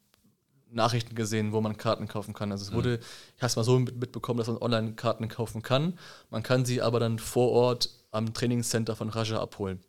[0.71, 2.51] Nachrichten gesehen, wo man Karten kaufen kann.
[2.51, 2.75] Also es mhm.
[2.75, 2.99] wurde,
[3.35, 5.97] ich habe es mal so mitbekommen, dass man online Karten kaufen kann.
[6.29, 9.83] Man kann sie aber dann vor Ort am Trainingscenter von Raja abholen.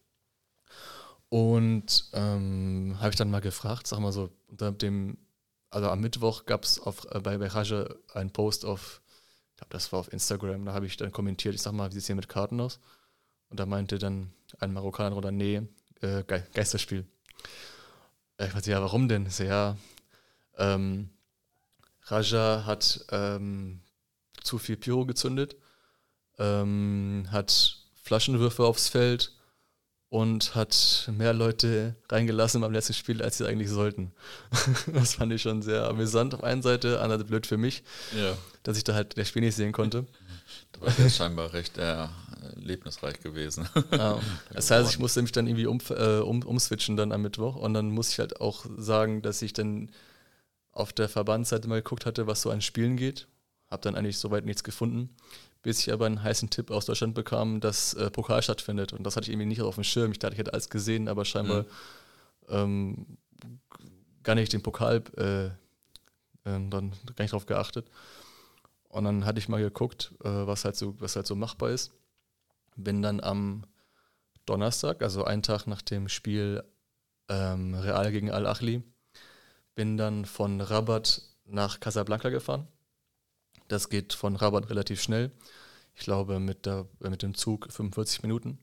[1.29, 5.17] Und ähm, habe ich dann mal gefragt, sag mal so, unter dem,
[5.71, 9.01] also am Mittwoch gab es äh, bei, bei Raja einen Post auf,
[9.53, 11.95] ich glaube, das war auf Instagram, da habe ich dann kommentiert, ich sag mal, wie
[11.95, 12.81] sieht es hier mit Karten aus?
[13.49, 15.63] Und da meinte dann ein Marokkaner oder nee,
[16.01, 17.07] äh, Ge Geisterspiel.
[18.39, 19.29] Ich meinte, ja, warum denn?
[19.31, 19.77] So, ja,
[20.57, 21.11] ähm,
[22.05, 23.83] Raja hat ähm,
[24.43, 25.57] zu viel Pyro gezündet,
[26.39, 27.80] ähm, hat
[28.11, 29.31] Flaschenwürfe aufs Feld
[30.09, 34.11] und hat mehr Leute reingelassen beim letzten Spiel, als sie eigentlich sollten.
[34.93, 37.85] das fand ich schon sehr amüsant auf einer Seite, andererseits blöd für mich,
[38.21, 38.37] ja.
[38.65, 40.07] dass ich da halt das Spiel nicht sehen konnte.
[40.73, 42.09] Da war ja scheinbar recht äh,
[42.57, 43.69] erlebnisreich gewesen.
[43.93, 44.19] Ja.
[44.53, 47.75] Das heißt, ich musste mich dann irgendwie um, äh, um, umswitchen dann am Mittwoch und
[47.75, 49.93] dann muss ich halt auch sagen, dass ich dann
[50.73, 53.29] auf der Verbandsseite mal geguckt hatte, was so an Spielen geht.
[53.71, 55.15] Habe dann eigentlich soweit nichts gefunden,
[55.63, 58.93] bis ich aber einen heißen Tipp aus Deutschland bekam, dass äh, Pokal stattfindet.
[58.93, 60.13] Und das hatte ich irgendwie nicht auf dem Schirm.
[60.13, 61.67] Ich dachte, ich hätte alles gesehen, aber scheinbar mhm.
[62.49, 63.07] ähm,
[64.23, 65.51] gar nicht den Pokal äh, äh,
[66.45, 66.71] dann
[67.17, 67.91] gar nicht drauf geachtet.
[68.89, 71.93] Und dann hatte ich mal geguckt, äh, was, halt so, was halt so machbar ist.
[72.77, 73.65] Bin dann am
[74.47, 76.65] Donnerstag, also einen Tag nach dem Spiel
[77.29, 78.83] ähm, Real gegen Al-Achli,
[79.75, 82.67] bin dann von Rabat nach Casablanca gefahren.
[83.71, 85.31] Das geht von Rabat relativ schnell.
[85.95, 88.59] Ich glaube mit, der, mit dem Zug 45 Minuten.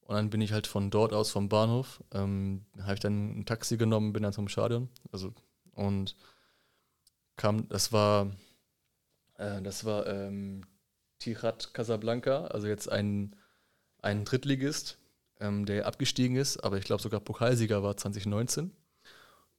[0.00, 3.46] Und dann bin ich halt von dort aus vom Bahnhof, ähm, habe ich dann ein
[3.46, 4.88] Taxi genommen, bin dann zum Stadion.
[5.12, 5.32] Also,
[5.72, 6.16] und
[7.36, 8.32] kam, das war,
[9.36, 10.66] äh, das war ähm,
[11.20, 13.36] Tirat Casablanca, also jetzt ein,
[14.02, 14.98] ein Drittligist,
[15.38, 18.72] ähm, der abgestiegen ist, aber ich glaube sogar Pokalsieger war 2019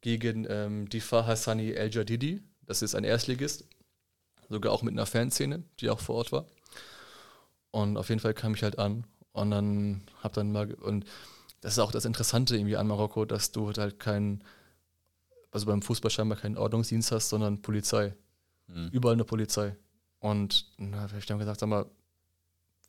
[0.02, 2.44] gegen ähm, Difa Hassani El Jadidi.
[2.62, 3.70] Das ist ein Erstligist,
[4.50, 6.46] sogar auch mit einer Fanszene, die auch vor Ort war.
[7.72, 11.06] Und auf jeden Fall kam ich halt an und dann hab dann mal, und
[11.62, 14.44] das ist auch das Interessante irgendwie an Marokko, dass du halt keinen,
[15.52, 18.14] also beim Fußball scheinbar keinen Ordnungsdienst hast, sondern Polizei.
[18.68, 18.90] Mhm.
[18.92, 19.76] Überall eine Polizei.
[20.20, 21.86] Und dann habe ich dann gesagt, sag mal,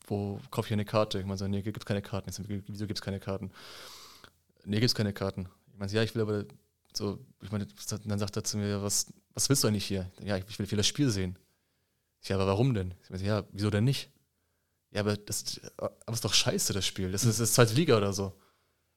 [0.06, 1.18] wo kaufe ich eine Karte?
[1.18, 2.30] Ich meine, so, nee, gibt keine Karten.
[2.30, 3.50] Ich sag, wieso gibt es keine Karten?
[4.64, 5.48] Nee, gibt es keine Karten.
[5.72, 6.44] Ich meine, ja, ich will aber
[6.92, 7.66] so, ich meine,
[8.04, 10.10] dann sagt er zu mir, was, was willst du eigentlich hier?
[10.22, 11.38] Ja, ich will, will das Spiel sehen.
[12.26, 12.92] Ich, ja, aber warum denn?
[13.04, 14.10] Ich meine, ja, wieso denn nicht?
[14.90, 17.12] Ja, aber das, aber ist doch scheiße, das Spiel.
[17.12, 18.32] Das ist, das ist zweite Liga oder so.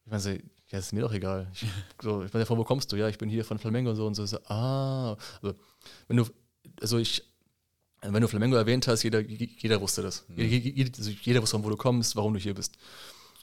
[0.04, 1.48] Ich meine, so, ja, ist mir doch egal.
[1.54, 1.64] Ich,
[2.02, 2.96] so, ich meine, von wo kommst du?
[2.96, 4.26] Ja, ich bin hier von Flamengo und so und so.
[4.26, 5.56] so ah, also,
[6.08, 6.26] wenn du,
[6.82, 7.24] also ich,
[8.02, 10.26] wenn du Flamengo erwähnt hast, jeder, jeder wusste das.
[10.28, 10.40] Mhm.
[10.40, 12.78] Jeder, also jeder wusste, wo du kommst, warum du hier bist.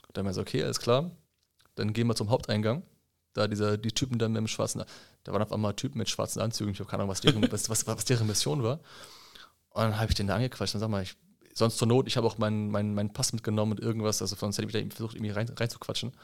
[0.05, 1.11] Und dann war so, okay, alles klar.
[1.75, 2.83] Dann gehen wir zum Haupteingang.
[3.31, 4.83] Da dieser, die Typen dann mit dem schwarzen,
[5.23, 6.73] da waren auf einmal Typen mit schwarzen Anzügen.
[6.73, 8.81] Ich habe keine Ahnung, was deren, was, was, was deren Mission war.
[9.77, 11.15] Und dann habe ich den da angequatscht und sag mal, ich,
[11.53, 14.57] sonst zur Not, ich habe auch meinen, meinen, meinen Pass mitgenommen und irgendwas, also sonst
[14.57, 16.09] hätte ich da versucht, irgendwie rein, reinzuquatschen.
[16.09, 16.17] Und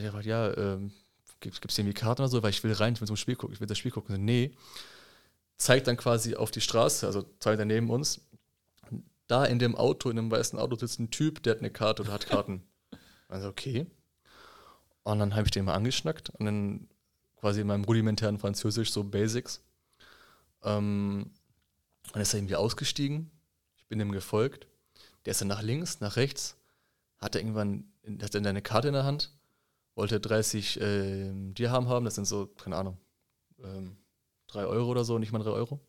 [0.00, 0.92] ich habe gesagt, ja, ähm,
[1.40, 3.54] gibt es irgendwie Karten oder so, weil ich will rein, ich will zum Spiel gucken,
[3.54, 4.14] ich will das Spiel gucken.
[4.14, 4.52] Und nee,
[5.56, 8.20] zeigt dann quasi auf die Straße, also zeigt er neben uns.
[9.26, 12.02] Da in dem Auto, in dem weißen Auto sitzt ein Typ, der hat eine Karte
[12.02, 12.62] oder hat Karten.
[13.30, 13.86] Also okay.
[15.02, 16.88] Und dann habe ich den mal angeschnackt und dann
[17.36, 19.60] quasi in meinem rudimentären Französisch so Basics.
[20.62, 21.30] Ähm,
[22.12, 23.30] dann ist er irgendwie ausgestiegen.
[23.76, 24.66] Ich bin ihm gefolgt.
[25.24, 26.56] Der ist dann nach links, nach rechts.
[27.18, 27.92] Hat er irgendwann,
[28.22, 29.32] hat er eine Karte in der Hand.
[29.94, 32.04] Wollte 30 äh, Dirham haben.
[32.04, 32.98] Das sind so, keine Ahnung,
[33.62, 33.96] ähm,
[34.48, 35.80] 3 Euro oder so, nicht mal 3 Euro.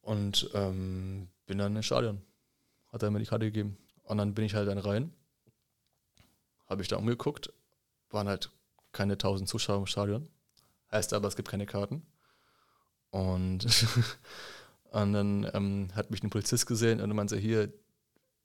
[0.00, 2.22] Und ähm, bin dann ins Stadion.
[2.92, 3.76] Hat er mir die Karte gegeben.
[4.04, 5.12] Und dann bin ich halt dann rein.
[6.66, 7.52] Habe ich da umgeguckt.
[8.10, 8.50] Waren halt
[8.92, 10.28] keine 1000 Zuschauer im Stadion.
[10.90, 12.06] Heißt aber, es gibt keine Karten.
[13.10, 13.66] Und,
[14.90, 17.72] und dann ähm, hat mich ein Polizist gesehen und meinte, hier,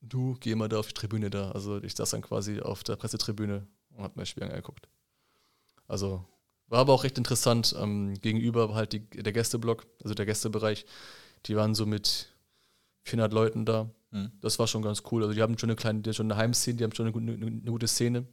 [0.01, 1.51] du geh mal da auf die Tribüne da.
[1.51, 4.87] Also ich saß dann quasi auf der Pressetribüne und habe mir das Spiel angeguckt.
[5.87, 6.25] Also
[6.67, 7.75] war aber auch recht interessant.
[7.79, 10.85] Ähm, gegenüber halt die, der Gästeblock, also der Gästebereich,
[11.45, 12.33] die waren so mit
[13.03, 13.89] 400 Leuten da.
[14.11, 14.31] Mhm.
[14.41, 15.23] Das war schon ganz cool.
[15.23, 17.45] Also die haben schon eine kleine, die schon eine Heimszene, die haben schon eine, eine,
[17.45, 18.25] eine gute Szene,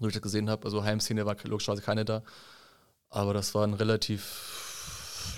[0.00, 0.64] so ich das gesehen habe.
[0.64, 2.22] Also Heimszene war logischerweise keine da.
[3.08, 4.65] Aber das war ein relativ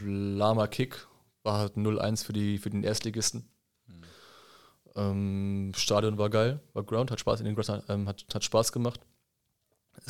[0.05, 1.07] lahmer Kick.
[1.43, 3.49] War halt 0-1 für, für den Erstligisten.
[3.87, 4.03] Mhm.
[4.97, 8.73] Ähm, Stadion war geil, war Ground, hat Spaß in den Ground, ähm, hat, hat Spaß
[8.73, 9.01] gemacht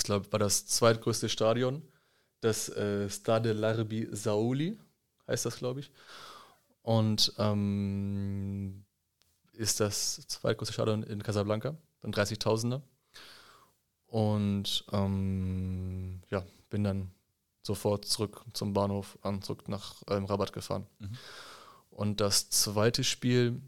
[0.05, 1.83] glaube war das zweitgrößte Stadion.
[2.41, 4.79] Das äh, Stade Larbi Saouli
[5.26, 5.91] heißt das, glaube ich.
[6.83, 8.85] Und ähm,
[9.53, 12.81] ist das zweitgrößte Stadion in Casablanca, dann 30.000er.
[14.07, 17.11] Und ähm, ja, bin dann
[17.69, 20.87] sofort zurück zum Bahnhof und zurück nach ähm, Rabat gefahren.
[20.99, 21.11] Mhm.
[21.91, 23.61] Und das zweite Spiel,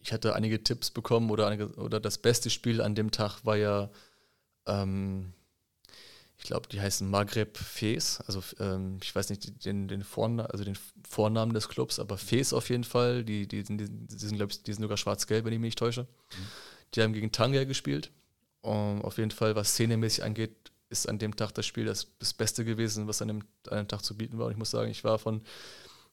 [0.00, 3.56] ich hatte einige Tipps bekommen oder, einige, oder das beste Spiel an dem Tag war
[3.56, 3.90] ja
[4.66, 5.34] ähm,
[6.36, 8.20] ich glaube, die heißen Maghreb Fes.
[8.26, 10.76] Also ähm, ich weiß nicht den, den, Vorna also den
[11.08, 13.24] Vornamen des Clubs, aber Fes auf jeden Fall.
[13.24, 15.78] Die, die, die, die sind, glaube ich, die sind sogar schwarz-gelb, wenn ich mich nicht
[15.78, 16.02] täusche.
[16.02, 16.46] Mhm.
[16.94, 18.10] Die haben gegen Tanga gespielt.
[18.60, 22.34] Um, auf jeden Fall, was szenemäßig angeht, ist an dem Tag das Spiel das, das
[22.34, 24.46] Beste gewesen, was an dem, an dem Tag zu bieten war.
[24.46, 25.42] Und ich muss sagen, ich war von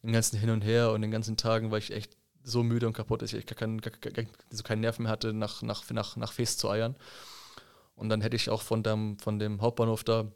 [0.03, 2.93] den ganzen Hin und Her und den ganzen Tagen war ich echt so müde und
[2.93, 6.15] kaputt, dass ich gar, kein, gar, gar, so keinen Nerv mehr hatte, nach, nach, nach,
[6.15, 6.95] nach Fes zu eiern.
[7.95, 10.32] Und dann hätte ich auch von dem, von dem Hauptbahnhof da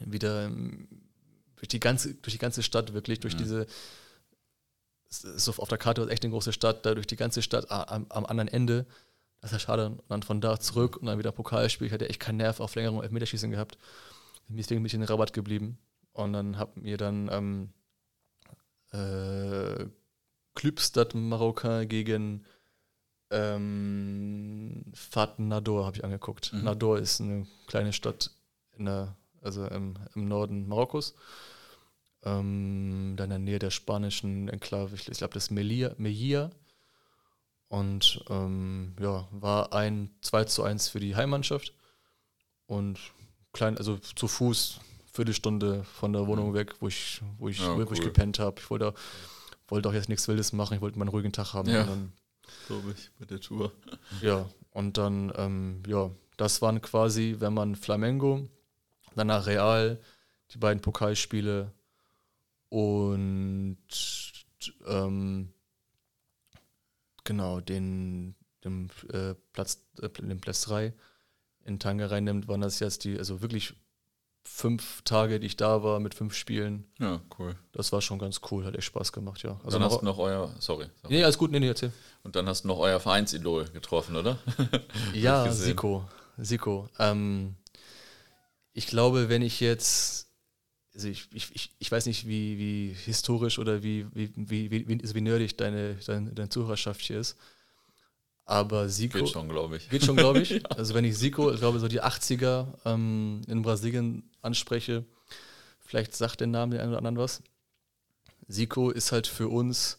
[0.00, 0.88] wieder ähm,
[1.56, 3.38] durch die ganze, durch die ganze Stadt wirklich, durch mhm.
[3.38, 3.66] diese,
[5.08, 8.06] so auf der Karte ist echt eine große Stadt, da durch die ganze Stadt am,
[8.08, 8.86] am anderen Ende.
[9.40, 9.90] Das ist ja schade.
[9.90, 11.86] Und dann von da zurück und dann wieder Pokalspiel.
[11.86, 13.78] Ich hatte echt keinen Nerv auf längerem Elfmeterschießen gehabt.
[14.48, 15.78] Deswegen bin ich in den Rabatt geblieben.
[16.12, 17.68] Und dann hab mir dann ähm,
[18.92, 19.86] äh,
[20.54, 22.44] Clubstad Marocain gegen
[23.30, 26.52] ähm, Fat Nador habe ich angeguckt.
[26.52, 26.64] Mhm.
[26.64, 28.30] Nador ist eine kleine Stadt
[28.76, 31.14] in der, also im, im Norden Marokkos.
[32.24, 36.50] Ähm, dann in der Nähe der spanischen Enklave, ich, glaube, das Melilla, Melilla.
[37.68, 41.74] Und ähm, ja, war ein 2 zu 1 für die Heimmannschaft.
[42.66, 42.98] Und
[43.52, 44.80] klein, also zu Fuß,
[45.12, 46.54] Viertelstunde von der Wohnung mhm.
[46.54, 47.92] weg, wo ich, wo ich, ja, wo cool.
[47.92, 48.60] ich gepennt habe.
[48.60, 48.94] Ich wollte,
[49.68, 51.68] wollte auch jetzt nichts Wildes machen, ich wollte mal einen ruhigen Tag haben.
[51.68, 51.86] Ja.
[52.66, 53.72] Glaube ich, mit der Tour.
[54.22, 58.48] Ja, und dann, ähm, ja, das waren quasi, wenn man Flamengo,
[59.14, 60.00] danach Real,
[60.52, 61.72] die beiden Pokalspiele
[62.70, 63.76] und
[64.86, 65.52] ähm,
[67.28, 70.94] genau, den, den äh, Platz, äh, den Platz 3
[71.64, 73.74] in Tangerei nimmt, waren das jetzt die, also wirklich
[74.44, 76.90] fünf Tage, die ich da war, mit fünf Spielen.
[76.98, 77.54] Ja, cool.
[77.72, 79.60] Das war schon ganz cool, hat echt Spaß gemacht, ja.
[79.62, 80.86] Also dann hast du noch euer, sorry.
[81.02, 81.14] sorry.
[81.14, 81.92] Nee, alles gut, nee, nee, erzähl.
[82.22, 84.38] Und dann hast du noch euer Vereinsidol getroffen, oder?
[85.12, 86.08] ja, Siko.
[86.38, 86.88] Siko.
[86.98, 87.56] Ähm,
[88.72, 90.27] ich glaube, wenn ich jetzt,
[90.94, 95.20] also ich, ich, ich weiß nicht, wie, wie historisch oder wie, wie, wie, wie, wie
[95.20, 97.36] nerdig deine, deine, deine Zuhörerschaft hier ist.
[98.48, 99.18] Aber Zico.
[99.18, 99.90] Geht schon, glaube ich.
[99.90, 100.62] Geht schon, glaube ich.
[100.70, 105.04] Also, wenn ich Zico, ich glaube, so die 80er ähm, in Brasilien anspreche,
[105.80, 107.42] vielleicht sagt der Name den einen oder anderen was.
[108.48, 109.98] Zico ist halt für uns,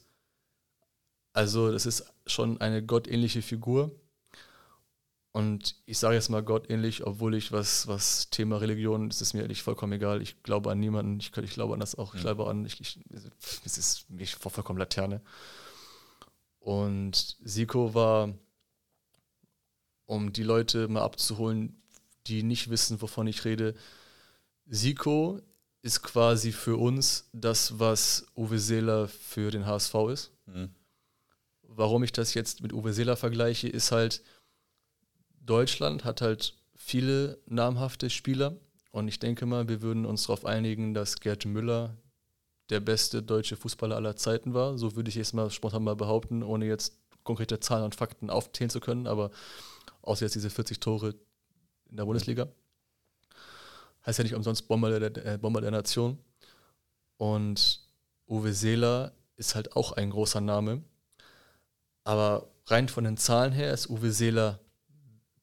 [1.31, 3.91] also, das ist schon eine gottähnliche Figur.
[5.31, 9.41] Und ich sage jetzt mal gottähnlich, obwohl ich was, was Thema Religion, das ist mir
[9.41, 10.21] ehrlich vollkommen egal.
[10.21, 12.99] Ich glaube an niemanden, ich, ich glaube an das auch, ich glaube an, ich, ich,
[13.63, 15.21] es ist mich vollkommen Laterne.
[16.59, 18.33] Und Siko war,
[20.05, 21.79] um die Leute mal abzuholen,
[22.25, 23.75] die nicht wissen, wovon ich rede,
[24.65, 25.39] Siko
[25.81, 30.31] ist quasi für uns das, was Uwe Seeler für den HSV ist.
[30.47, 30.69] Mhm.
[31.61, 34.23] Warum ich das jetzt mit Uwe Seeler vergleiche, ist halt,
[35.41, 38.57] Deutschland hat halt viele namhafte Spieler
[38.91, 41.95] und ich denke mal, wir würden uns darauf einigen, dass Gerd Müller
[42.69, 44.77] der beste deutsche Fußballer aller Zeiten war.
[44.77, 48.69] So würde ich jetzt mal spontan mal behaupten, ohne jetzt konkrete Zahlen und Fakten aufzählen
[48.69, 49.31] zu können, aber
[50.01, 51.15] außer jetzt diese 40 Tore
[51.89, 52.47] in der Bundesliga.
[54.05, 56.17] Heißt ja nicht umsonst Bomber der, äh, Bomber der Nation.
[57.17, 57.81] Und
[58.27, 60.83] Uwe Seeler ist halt auch ein großer Name.
[62.03, 64.59] Aber rein von den Zahlen her ist Uwe Seeler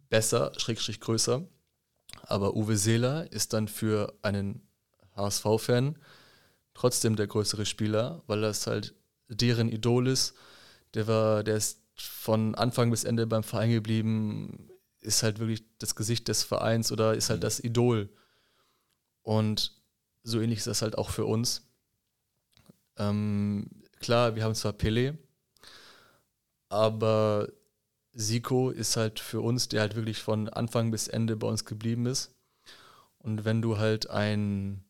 [0.09, 1.47] besser, schrägstrich größer.
[2.23, 4.67] Aber Uwe Seeler ist dann für einen
[5.17, 5.99] HSV-Fan
[6.75, 8.95] trotzdem der größere Spieler, weil das halt
[9.29, 10.35] deren Idol ist.
[10.95, 14.69] Der war, der ist von Anfang bis Ende beim Verein geblieben,
[15.01, 17.43] ist halt wirklich das Gesicht des Vereins oder ist halt mhm.
[17.43, 18.09] das Idol.
[19.23, 19.73] Und
[20.23, 21.67] so ähnlich ist das halt auch für uns.
[22.99, 25.19] Ähm, klar, wir haben zwar Pele,
[26.69, 27.49] aber
[28.19, 32.07] Siko ist halt für uns, der halt wirklich von Anfang bis Ende bei uns geblieben
[32.07, 32.35] ist.
[33.19, 34.85] Und wenn du halt ein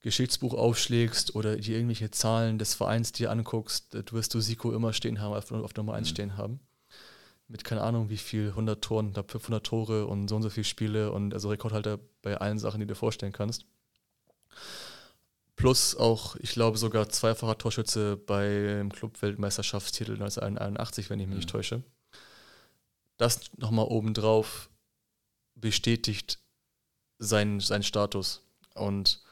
[0.00, 4.94] Geschichtsbuch aufschlägst oder dir irgendwelche Zahlen des Vereins dir anguckst, du wirst du Siko immer
[4.94, 6.10] stehen haben, auf, auf Nummer 1 mhm.
[6.10, 6.60] stehen haben.
[7.48, 11.12] Mit keine Ahnung wie viel, 100 Toren, 500 Tore und so und so viele Spiele
[11.12, 13.66] und also Rekordhalter bei allen Sachen, die du dir vorstellen kannst.
[15.56, 21.38] Plus auch, ich glaube, sogar zweifacher Torschütze beim Club-Weltmeisterschaftstitel 1981, wenn ich mich mhm.
[21.40, 21.82] nicht täusche.
[23.16, 24.70] Das nochmal obendrauf
[25.54, 26.38] bestätigt
[27.18, 28.42] seinen, seinen Status.
[28.74, 29.22] Und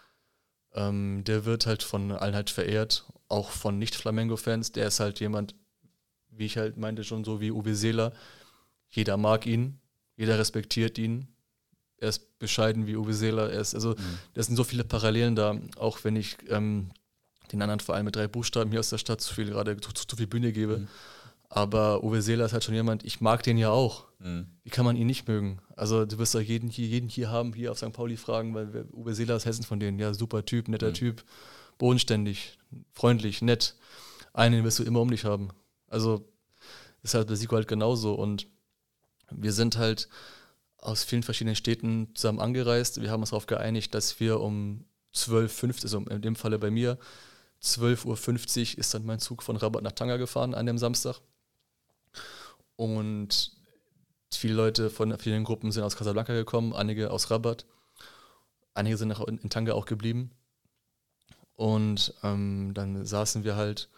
[0.74, 4.72] ähm, der wird halt von allen halt verehrt, auch von Nicht-Flamengo-Fans.
[4.72, 5.54] Der ist halt jemand,
[6.28, 8.12] wie ich halt meinte, schon so wie Uwe Seeler.
[8.88, 9.80] Jeder mag ihn,
[10.16, 11.28] jeder respektiert ihn.
[11.96, 13.50] Er ist bescheiden wie Uwe Seeler.
[13.50, 14.18] Er ist, also, mhm.
[14.34, 16.90] da sind so viele Parallelen da, auch wenn ich ähm,
[17.52, 20.06] den anderen Verein mit drei Buchstaben hier aus der Stadt zu viel gerade zu, zu,
[20.06, 20.78] zu viel Bühne gebe.
[20.78, 20.88] Mhm.
[21.54, 24.06] Aber Uwe Seeler ist halt schon jemand, ich mag den ja auch.
[24.20, 24.46] Mhm.
[24.64, 25.60] Wie kann man ihn nicht mögen?
[25.76, 27.92] Also du wirst doch jeden hier, jeden hier haben, hier auf St.
[27.92, 29.98] Pauli fragen, weil Uwe Seeler ist Hessen von denen.
[29.98, 30.94] Ja, super Typ, netter mhm.
[30.94, 31.24] Typ,
[31.76, 32.58] bodenständig,
[32.94, 33.76] freundlich, nett.
[34.32, 35.50] Einen wirst du immer um dich haben.
[35.88, 36.26] Also
[37.02, 38.14] ist halt bei Siko halt genauso.
[38.14, 38.46] Und
[39.30, 40.08] wir sind halt
[40.78, 43.02] aus vielen verschiedenen Städten zusammen angereist.
[43.02, 46.96] Wir haben uns darauf geeinigt, dass wir um 12, also in dem Falle bei mir,
[47.62, 51.20] 12.50 Uhr ist dann mein Zug von Rabat nach Tanga gefahren an dem Samstag.
[52.82, 53.52] Und
[54.32, 57.64] viele Leute von vielen Gruppen sind aus Casablanca gekommen, einige aus Rabat.
[58.74, 60.32] Einige sind in, in Tanga auch geblieben.
[61.54, 63.88] Und ähm, dann saßen wir halt,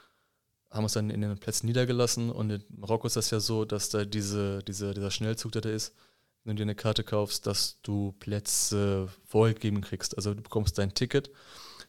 [0.71, 2.29] haben uns dann in den Plätzen niedergelassen.
[2.29, 5.71] Und in Marokko ist das ja so, dass da diese, diese, dieser Schnellzug, der da
[5.71, 5.95] ist,
[6.43, 10.15] wenn du dir eine Karte kaufst, dass du Plätze vorgegeben kriegst.
[10.19, 11.31] Also du bekommst dein Ticket,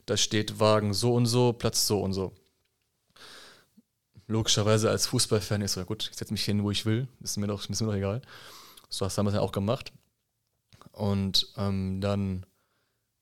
[0.06, 2.34] da steht Wagen so und so, Platz so und so
[4.28, 7.48] logischerweise als Fußballfan ist ja gut, ich setze mich hin, wo ich will, ist mir
[7.48, 8.22] doch, ist mir doch egal.
[8.90, 9.92] So hast du damals ja auch gemacht.
[10.92, 12.46] Und ähm, dann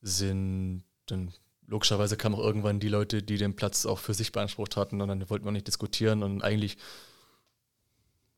[0.02, 1.34] sind, dann
[1.68, 5.08] logischerweise kamen auch irgendwann die Leute, die den Platz auch für sich beansprucht hatten und
[5.08, 6.78] dann wollten wir nicht diskutieren und eigentlich,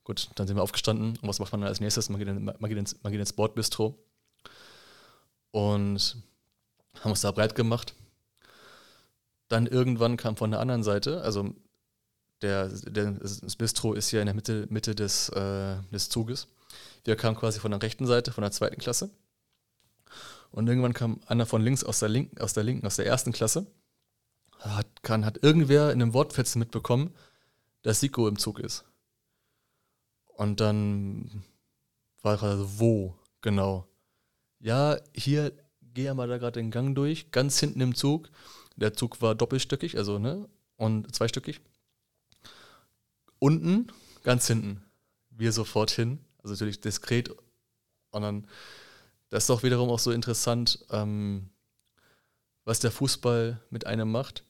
[0.03, 2.09] gut, dann sind wir aufgestanden und was macht man dann als nächstes?
[2.09, 3.97] Man geht, in, man geht, ins, man geht ins Bordbistro
[5.51, 6.17] und
[7.01, 7.93] haben uns da breit gemacht.
[9.47, 11.53] Dann irgendwann kam von der anderen Seite, also
[12.41, 16.47] der, der, das Bistro ist ja in der Mitte, Mitte des, äh, des Zuges.
[17.03, 19.09] Wir kamen quasi von der rechten Seite, von der zweiten Klasse.
[20.51, 23.31] Und irgendwann kam einer von links aus der linken, aus der linken, aus der ersten
[23.31, 23.67] Klasse.
[24.59, 27.13] Hat, kann, hat irgendwer in einem Wortfetzen mitbekommen,
[27.81, 28.85] dass Siko im Zug ist.
[30.25, 31.43] Und dann
[32.21, 33.87] war er so, wo genau?
[34.59, 35.53] Ja, hier
[35.93, 38.29] gehe mal da gerade den Gang durch, ganz hinten im Zug.
[38.75, 40.49] Der Zug war doppelstöckig, also, ne?
[40.77, 41.61] Und zweistöckig.
[43.45, 43.91] Unten,
[44.23, 44.83] ganz hinten.
[45.29, 46.17] Wir sofort hin.
[46.39, 47.29] Also natürlich diskret.
[48.09, 48.47] Und dann,
[49.29, 51.51] das ist doch wiederum auch so interessant, ähm,
[52.63, 54.43] was der Fußball mit einem macht.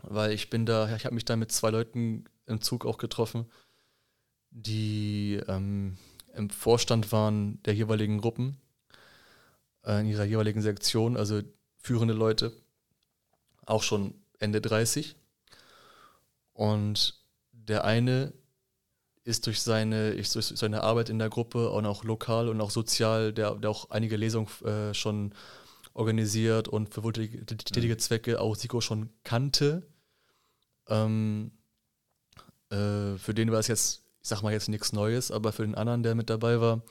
[0.00, 3.52] Weil ich bin da, ich habe mich da mit zwei Leuten im Zug auch getroffen,
[4.48, 5.98] die ähm,
[6.32, 8.56] im Vorstand waren der jeweiligen Gruppen,
[9.84, 11.42] äh, in ihrer jeweiligen Sektion, also
[11.76, 12.50] führende Leute,
[13.66, 15.16] auch schon Ende 30.
[16.54, 17.23] Und
[17.68, 18.32] der eine
[19.24, 22.70] ist durch seine, ist durch seine Arbeit in der Gruppe und auch lokal und auch
[22.70, 25.34] sozial, der, der auch einige Lesungen äh, schon
[25.94, 29.86] organisiert und für wohltätige Zwecke auch Siko schon kannte.
[30.88, 31.52] Ähm,
[32.70, 35.74] äh, für den war es jetzt, ich sag mal jetzt nichts Neues, aber für den
[35.74, 36.82] anderen, der mit dabei war,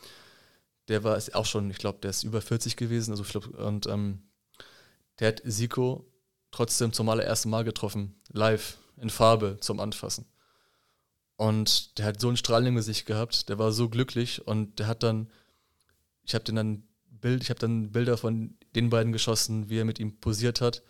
[0.88, 3.86] der war es auch schon, ich glaube, der ist über 40 gewesen, also glaub, und
[3.88, 4.24] ähm,
[5.20, 6.06] der hat Siko
[6.52, 10.26] trotzdem zum allerersten Mal getroffen, live, in Farbe, zum Anfassen.
[11.36, 14.88] Und der hat so ein Strahlen im Gesicht gehabt, der war so glücklich und der
[14.88, 15.30] hat dann,
[16.24, 20.20] ich habe dann Bild, ich dann Bilder von den beiden geschossen, wie er mit ihm
[20.20, 20.84] posiert hat.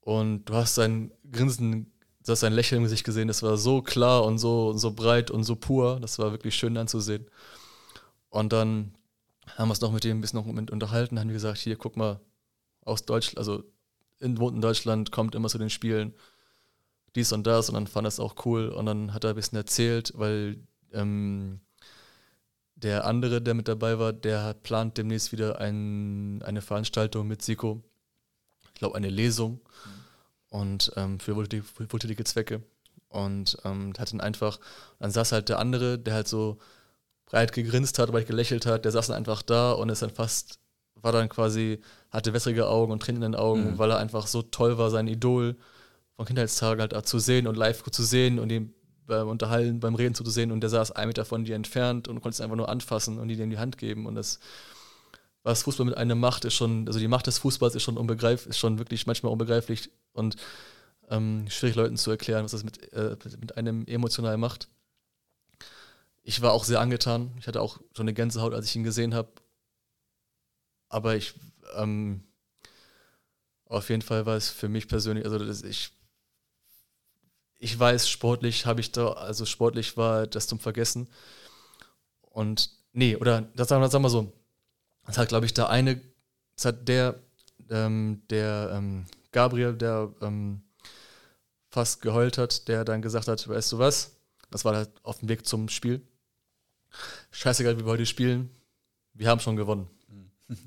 [0.00, 1.92] Und du hast sein Grinsen,
[2.24, 5.30] du hast sein Lächeln im Gesicht gesehen, das war so klar und so, so breit
[5.30, 7.26] und so pur, das war wirklich schön anzusehen.
[8.28, 8.94] Und dann
[9.56, 11.96] haben wir es noch mit dem ein bisschen noch mit unterhalten, haben gesagt, hier, guck
[11.96, 12.20] mal,
[12.82, 13.64] aus Deutschland, also
[14.18, 16.14] in, wohnt in Deutschland, kommt immer zu den Spielen,
[17.14, 19.36] dies und das und dann fand er es auch cool und dann hat er ein
[19.36, 20.58] bisschen erzählt, weil
[20.92, 21.60] ähm,
[22.76, 27.42] der andere, der mit dabei war, der hat, plant demnächst wieder ein, eine Veranstaltung mit
[27.42, 27.82] Siko,
[28.74, 29.60] ich glaube eine Lesung.
[30.48, 32.62] Und ähm, für wohltätige Zwecke.
[33.08, 34.60] Und ähm, hat dann einfach,
[35.00, 36.58] dann saß halt der andere, der halt so
[37.26, 40.60] breit gegrinst hat, breit gelächelt hat, der saß dann einfach da und ist dann fast,
[40.94, 41.80] war dann quasi,
[42.12, 43.78] hatte wässrige Augen und Tränen in den Augen, mhm.
[43.78, 45.56] weil er einfach so toll war, sein Idol
[46.16, 48.74] von Kindheitstagen halt zu sehen und live zu sehen und ihn
[49.06, 52.20] beim Unterhalten, beim Reden zu sehen und der saß ein Meter von dir entfernt und
[52.20, 54.40] konnte es einfach nur anfassen und dir in die Hand geben und das
[55.42, 58.48] was Fußball mit einem macht, ist schon, also die Macht des Fußballs ist schon unbegreiflich,
[58.48, 60.36] ist schon wirklich manchmal unbegreiflich und
[61.10, 64.68] ähm, schwierig Leuten zu erklären, was das mit, äh, mit einem emotional macht
[66.24, 67.30] ich war auch sehr angetan.
[67.38, 69.28] Ich hatte auch schon eine Gänsehaut, als ich ihn gesehen habe.
[70.88, 71.34] Aber ich,
[71.76, 72.24] ähm,
[73.66, 75.92] auf jeden Fall war es für mich persönlich, also ich,
[77.64, 81.08] ich weiß, sportlich habe ich da, also sportlich war das zum Vergessen.
[82.20, 84.32] Und nee, oder das sagen wir, sagen wir so,
[85.06, 86.00] das hat, glaube ich, der eine,
[86.56, 87.20] das hat der,
[87.70, 90.62] ähm, der ähm, Gabriel, der ähm,
[91.70, 94.12] fast geheult hat, der dann gesagt hat, weißt du was,
[94.50, 96.00] das war halt auf dem Weg zum Spiel
[97.30, 98.50] scheißegal, wie wir heute spielen,
[99.12, 99.88] wir haben schon gewonnen.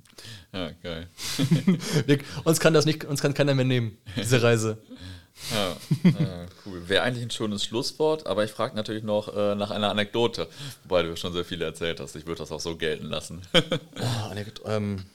[0.52, 1.08] Ja, geil.
[2.08, 4.82] wir, uns kann das nicht, uns kann keiner mehr nehmen, diese Reise.
[5.52, 6.88] Ja, ja cool.
[6.88, 10.48] Wäre eigentlich ein schönes Schlusswort, aber ich frage natürlich noch äh, nach einer Anekdote,
[10.84, 12.16] wobei du schon sehr viele erzählt hast.
[12.16, 13.42] Ich würde das auch so gelten lassen.
[13.54, 14.36] oh,
[14.66, 15.06] ähm,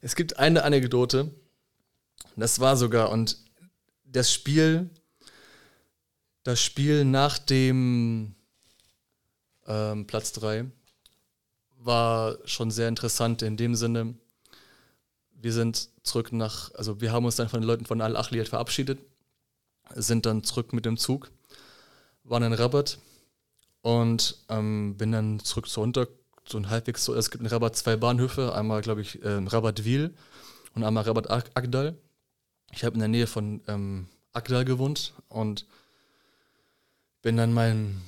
[0.00, 1.30] es gibt eine Anekdote,
[2.36, 3.36] das war sogar, und
[4.04, 4.90] das Spiel,
[6.42, 8.34] das Spiel nach dem
[9.66, 10.66] ähm, Platz 3.
[11.80, 14.14] War schon sehr interessant in dem Sinne,
[15.40, 18.98] wir sind zurück nach, also wir haben uns dann von den Leuten von Al-Achliyat verabschiedet,
[19.94, 21.30] sind dann zurück mit dem Zug,
[22.24, 22.98] waren in Rabat
[23.82, 26.08] und ähm, bin dann zurück zu Unter,
[26.46, 29.84] so ein halbwegs so, es gibt in Rabat zwei Bahnhöfe, einmal glaube ich ähm, Rabat
[29.84, 30.14] Wil
[30.74, 31.96] und einmal Rabat Agdal.
[32.72, 35.66] Ich habe in der Nähe von ähm, Agdal gewohnt und
[37.22, 38.02] bin dann meinen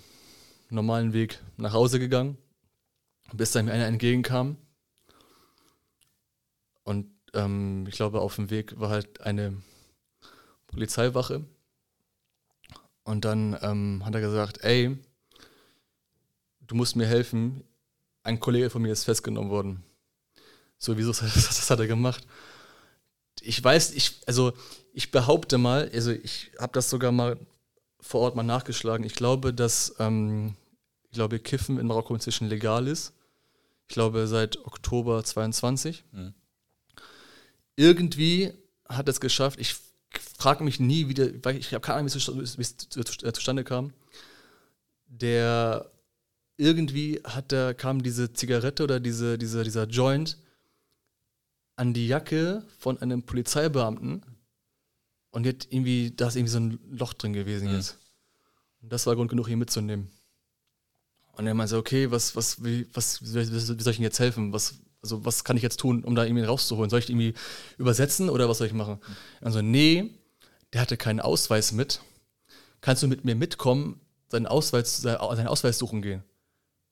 [0.68, 2.39] normalen Weg nach Hause gegangen,
[3.33, 4.57] bis dann mir einer entgegenkam.
[6.85, 9.57] Und ähm, ich glaube, auf dem Weg war halt eine
[10.68, 11.45] Polizeiwache.
[13.05, 14.96] Und dann ähm, hat er gesagt, ey,
[16.61, 17.64] du musst mir helfen,
[18.22, 19.82] ein Kollege von mir ist festgenommen worden.
[20.78, 22.26] So, wieso das, das hat er gemacht?
[23.42, 24.53] Ich weiß, ich, also
[24.92, 27.38] ich behaupte mal, also ich habe das sogar mal
[28.01, 29.05] vor Ort mal nachgeschlagen.
[29.05, 30.57] Ich glaube, dass ähm,
[31.11, 33.12] ich glaube, Kiffen in Marokko inzwischen legal ist.
[33.88, 36.05] Ich glaube, seit Oktober 22.
[36.12, 36.34] Mhm.
[37.76, 38.53] Irgendwie
[38.88, 39.59] hat es geschafft.
[39.59, 39.76] Ich
[40.18, 42.76] frage mich nie wieder, weil ich habe keine Ahnung, wie es
[43.34, 43.92] zustande kam.
[45.06, 45.90] Der
[46.56, 50.36] irgendwie hat der, kam diese Zigarette oder diese, diese, dieser Joint
[51.76, 54.22] an die Jacke von einem Polizeibeamten
[55.30, 57.76] und jetzt irgendwie, da ist irgendwie so ein Loch drin gewesen mhm.
[57.76, 57.98] jetzt.
[58.82, 60.11] Und das war Grund genug, ihn mitzunehmen.
[61.32, 64.52] Und er meinte, okay, was, was, wie, was, wie soll ich Ihnen jetzt helfen?
[64.52, 66.90] Was, also was kann ich jetzt tun, um da irgendwie rauszuholen?
[66.90, 67.34] Soll ich irgendwie
[67.78, 68.98] übersetzen oder was soll ich machen?
[69.40, 70.11] Also, nee,
[70.72, 72.01] der hatte keinen Ausweis mit.
[72.80, 76.22] Kannst du mit mir mitkommen, seinen Ausweis, seinen Ausweis suchen gehen?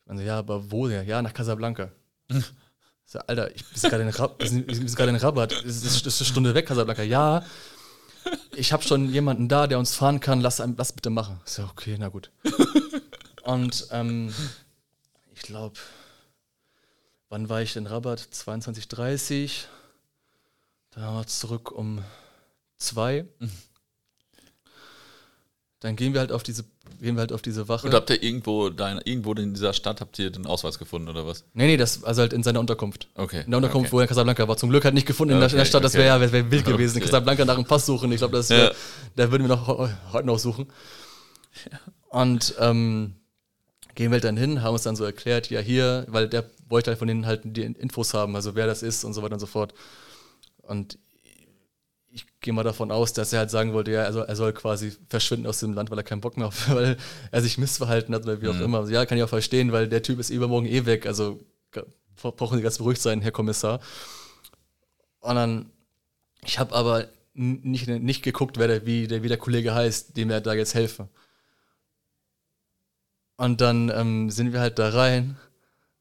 [0.06, 1.04] Also, ja, aber wo der?
[1.04, 1.90] Ja, nach Casablanca.
[3.11, 5.52] So, Alter, ich bin gerade in, Rab in Rabat.
[5.64, 7.02] Es ist, ist, eine Stunde weg, Casablanca.
[7.02, 7.42] Ja,
[8.54, 10.42] ich habe schon jemanden da, der uns fahren kann.
[10.42, 11.40] Lass, lass bitte machen.
[11.46, 12.30] So, okay, na gut.
[13.44, 14.34] Und ähm,
[15.34, 15.78] ich glaube,
[17.29, 18.20] wann war ich in Rabat?
[18.20, 19.64] 22.30
[20.91, 22.03] Da waren wir zurück um
[22.79, 23.26] zwei.
[23.39, 23.51] Mhm.
[25.81, 26.64] Dann gehen wir halt auf diese,
[27.01, 27.87] gehen wir halt auf diese Wache.
[27.87, 31.24] Und habt ihr irgendwo, dein, irgendwo in dieser Stadt habt ihr den Ausweis gefunden oder
[31.24, 31.45] was?
[31.55, 33.07] Nee, nee, das, also halt in seiner Unterkunft.
[33.14, 33.43] Okay.
[33.45, 33.93] In der Unterkunft, okay.
[33.93, 34.57] wo er in Casablanca war.
[34.57, 36.64] Zum Glück hat nicht gefunden in, der, in der Stadt, das wäre ja wär wild
[36.64, 36.97] gewesen.
[36.97, 37.05] Okay.
[37.05, 38.11] In Casablanca nach einem Pass suchen.
[38.11, 38.72] Ich glaube, das wär, ja.
[39.14, 39.68] da würden wir noch
[40.12, 40.66] heute noch suchen.
[42.09, 43.14] Und ähm,
[43.99, 47.01] gehen wir dann hin, haben uns dann so erklärt, ja hier, weil der wollte halt
[47.01, 49.46] von denen halt die Infos haben, also wer das ist und so weiter und so
[49.46, 49.74] fort.
[50.59, 51.01] Und
[52.09, 54.92] ich gehe mal davon aus, dass er halt sagen wollte, ja, also er soll quasi
[55.09, 56.96] verschwinden aus dem Land, weil er keinen Bock mehr hat, weil
[57.32, 58.62] er sich missverhalten hat oder wie auch mhm.
[58.62, 58.78] immer.
[58.78, 61.40] Also, ja, kann ich auch verstehen, weil der Typ ist übermorgen eh weg, also
[62.14, 63.80] brauchen Sie ganz beruhigt sein, Herr Kommissar.
[65.18, 65.72] Und dann,
[66.44, 70.30] ich habe aber nicht, nicht geguckt, wer der, wie, der, wie der Kollege heißt, dem
[70.30, 71.09] er da jetzt helfe.
[73.39, 75.36] Und dann ähm, sind wir halt da rein.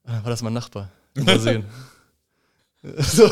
[0.03, 1.65] War das mein Nachbar in Brasilien.
[2.97, 3.29] so.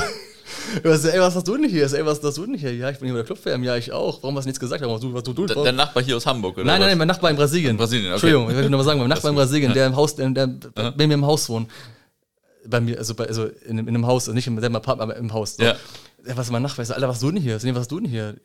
[0.84, 1.92] Was, ey, was hast du denn hier?
[1.92, 2.74] Ey, was hast du denn hier?
[2.76, 3.64] Ja, ich bin hier bei der Clubfam.
[3.64, 4.22] Ja, ich auch.
[4.22, 4.84] Warum hast du nichts gesagt?
[4.84, 6.66] Was du, was du, du, der, Nachbar hier aus Hamburg, oder?
[6.66, 7.72] Nein, nein, nein, mein Nachbar in Brasilien.
[7.72, 8.14] In Brasilien, okay.
[8.14, 10.48] Entschuldigung, ich wollte nur mal sagen, mein Nachbar in Brasilien, der im Haus, der, der
[10.48, 11.70] bei mir im Haus wohnt.
[12.68, 15.20] Bei mir, also, bei, also in, in einem Haus, also nicht im selben Apartment, aber
[15.20, 15.56] im Haus.
[15.56, 15.64] So.
[15.64, 15.76] Ja.
[16.24, 16.84] Was ist mein Nachbar?
[16.84, 17.56] Ich so, Alter, was hast du denn hier?
[17.56, 18.36] Was hast du denn hier?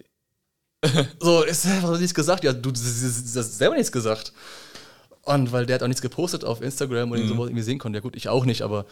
[1.20, 2.44] so, ist einfach nichts gesagt.
[2.44, 4.32] Ja, du hast selber nichts gesagt.
[5.30, 7.24] Und weil der hat auch nichts gepostet auf Instagram und mhm.
[7.24, 7.98] ich so irgendwie sehen konnte.
[7.98, 8.86] Ja gut, ich auch nicht, aber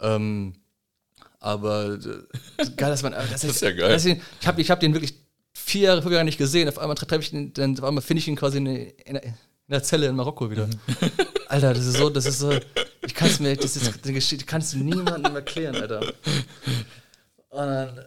[0.00, 0.54] ähm,
[1.38, 3.12] aber äh, geil, dass man.
[3.12, 3.96] Das, das ist ja geil.
[3.96, 5.14] Ich, ich habe ich hab den wirklich
[5.52, 6.68] vier Jahre, fünf Jahre nicht gesehen.
[6.68, 9.34] Auf einmal treffe ich ihn, dann auf einmal finde ich ihn quasi in, in, in,
[9.68, 10.66] der Zelle in Marokko wieder.
[10.66, 10.72] Mhm.
[11.48, 12.52] Alter, das ist so, das ist so.
[13.06, 16.00] Ich kann es mir, das ist eine Geschichte, kannst du niemandem erklären, Alter.
[16.00, 18.04] Und dann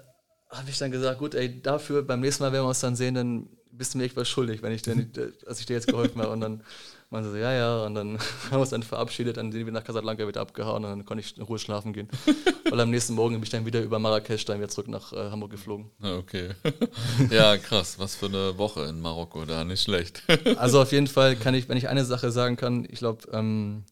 [0.50, 3.16] habe ich dann gesagt, gut, ey, dafür beim nächsten Mal, wenn wir uns dann sehen,
[3.16, 5.12] dann bist du mir echt was schuldig, wenn ich, denn,
[5.46, 6.32] als ich dir jetzt geholfen habe.
[6.32, 6.64] Und dann
[7.10, 9.84] man so, ja, ja, und dann haben wir uns dann verabschiedet, dann sind wir nach
[9.84, 12.08] Casablanca wieder abgehauen und dann konnte ich in Ruhe schlafen gehen.
[12.70, 15.32] Weil am nächsten Morgen bin ich dann wieder über Marrakesch dann wieder zurück nach äh,
[15.32, 15.90] Hamburg geflogen.
[16.02, 16.52] Okay.
[17.32, 20.24] ja, krass, was für eine Woche in Marokko, da nicht schlecht.
[20.58, 23.86] also auf jeden Fall kann ich, wenn ich eine Sache sagen kann, ich glaube, ähm,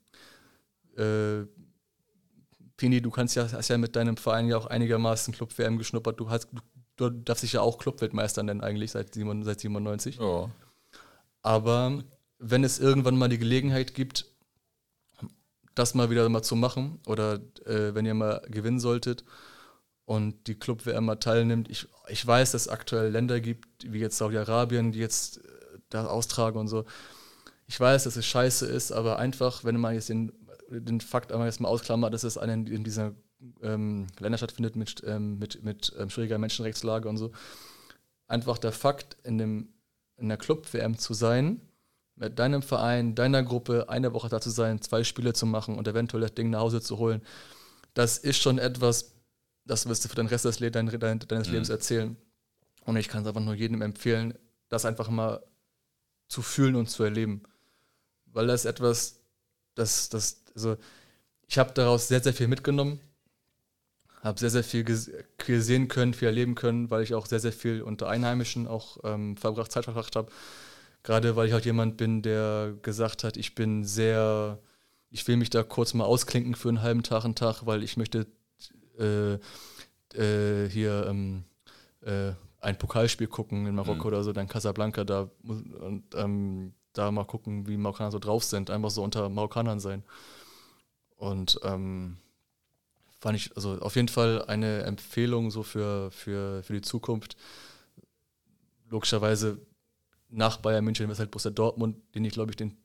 [0.95, 1.45] äh,
[2.78, 6.20] Pini, du kannst ja, hast ja mit deinem Verein ja auch einigermaßen Club-WM geschnuppert.
[6.20, 6.47] Du, hast,
[6.95, 10.18] du, du darfst dich ja auch Clubweltmeister nennen eigentlich seit, seit 97.
[10.20, 10.51] Ja.
[11.41, 12.03] Aber
[12.39, 14.25] wenn es irgendwann mal die Gelegenheit gibt,
[15.75, 17.35] das mal wieder mal zu machen oder
[17.65, 19.23] äh, wenn ihr mal gewinnen solltet
[20.05, 21.69] und die Club-WM mal teilnimmt.
[21.69, 26.07] Ich, ich weiß, dass es aktuell Länder gibt, wie jetzt Saudi-Arabien, die jetzt äh, da
[26.07, 26.85] austragen und so.
[27.67, 30.31] Ich weiß, dass es scheiße ist, aber einfach, wenn man jetzt den,
[30.69, 33.13] den Fakt einmal jetzt mal ausklammert, dass es einen in dieser
[33.61, 37.31] ähm, Länder stattfindet mit, ähm, mit, mit ähm, schwieriger Menschenrechtslage und so.
[38.27, 39.69] Einfach der Fakt, in, dem,
[40.15, 41.61] in der Club-WM zu sein,
[42.18, 45.88] mit deinem Verein, deiner Gruppe eine Woche da zu sein, zwei Spiele zu machen und
[45.88, 47.22] eventuell das Ding nach Hause zu holen,
[47.93, 49.13] das ist schon etwas,
[49.65, 51.53] das wirst du für den Rest des Le dein, dein, deines mhm.
[51.53, 52.18] Lebens erzählen.
[52.86, 54.34] Und ich kann es einfach nur jedem empfehlen,
[54.70, 55.43] das einfach mal
[56.28, 57.43] zu fühlen und zu erleben.
[58.26, 59.20] Weil das etwas,
[59.76, 60.78] das, das, also
[61.47, 62.99] ich habe daraus sehr, sehr viel mitgenommen,
[64.22, 67.82] habe sehr, sehr viel gesehen können, viel erleben können, weil ich auch sehr, sehr viel
[67.82, 70.32] unter Einheimischen auch ähm, verbracht, Zeit verbracht habe.
[71.08, 74.59] Gerade weil ich halt jemand bin, der gesagt hat, ich bin sehr,
[75.09, 77.96] ich will mich da kurz mal ausklinken für einen halben Tag, einen Tag, weil ich
[77.96, 78.28] möchte
[79.00, 79.36] äh,
[80.13, 81.46] äh, hier ähm,
[82.01, 84.08] äh, ein Pokalspiel gucken in Marokko mhm.
[84.08, 88.70] oder so, dann Casablanca da und ähm, da mal gucken, wie Marokkaner so drauf sind,
[88.70, 90.04] einfach so unter Marokkanern sein.
[91.16, 92.17] Und ähm,
[93.21, 97.38] fand ich also auf jeden Fall eine Empfehlung so für, für, für die Zukunft.
[98.89, 99.58] Logischerweise
[100.29, 102.78] nach Bayern München ist halt Borussia Dortmund, den ich glaube ich, den,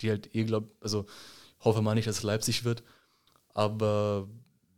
[0.00, 1.06] die halt eh glaube, also
[1.60, 2.82] hoffe mal nicht, dass es Leipzig wird.
[3.54, 4.28] Aber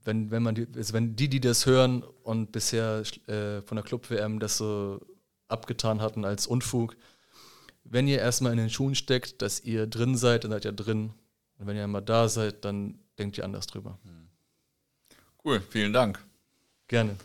[0.04, 3.84] wenn, wenn man die, also wenn die, die das hören und bisher äh, von der
[3.84, 5.00] Club-WM das so
[5.48, 6.96] abgetan hatten als Unfug,
[7.84, 11.12] wenn ihr erstmal in den Schuhen steckt, dass ihr drin seid, dann seid ihr drin.
[11.58, 13.98] Und wenn ihr einmal da seid, dann denkt ihr anders drüber.
[15.44, 16.24] Cool, vielen Dank.
[16.86, 17.16] Gerne.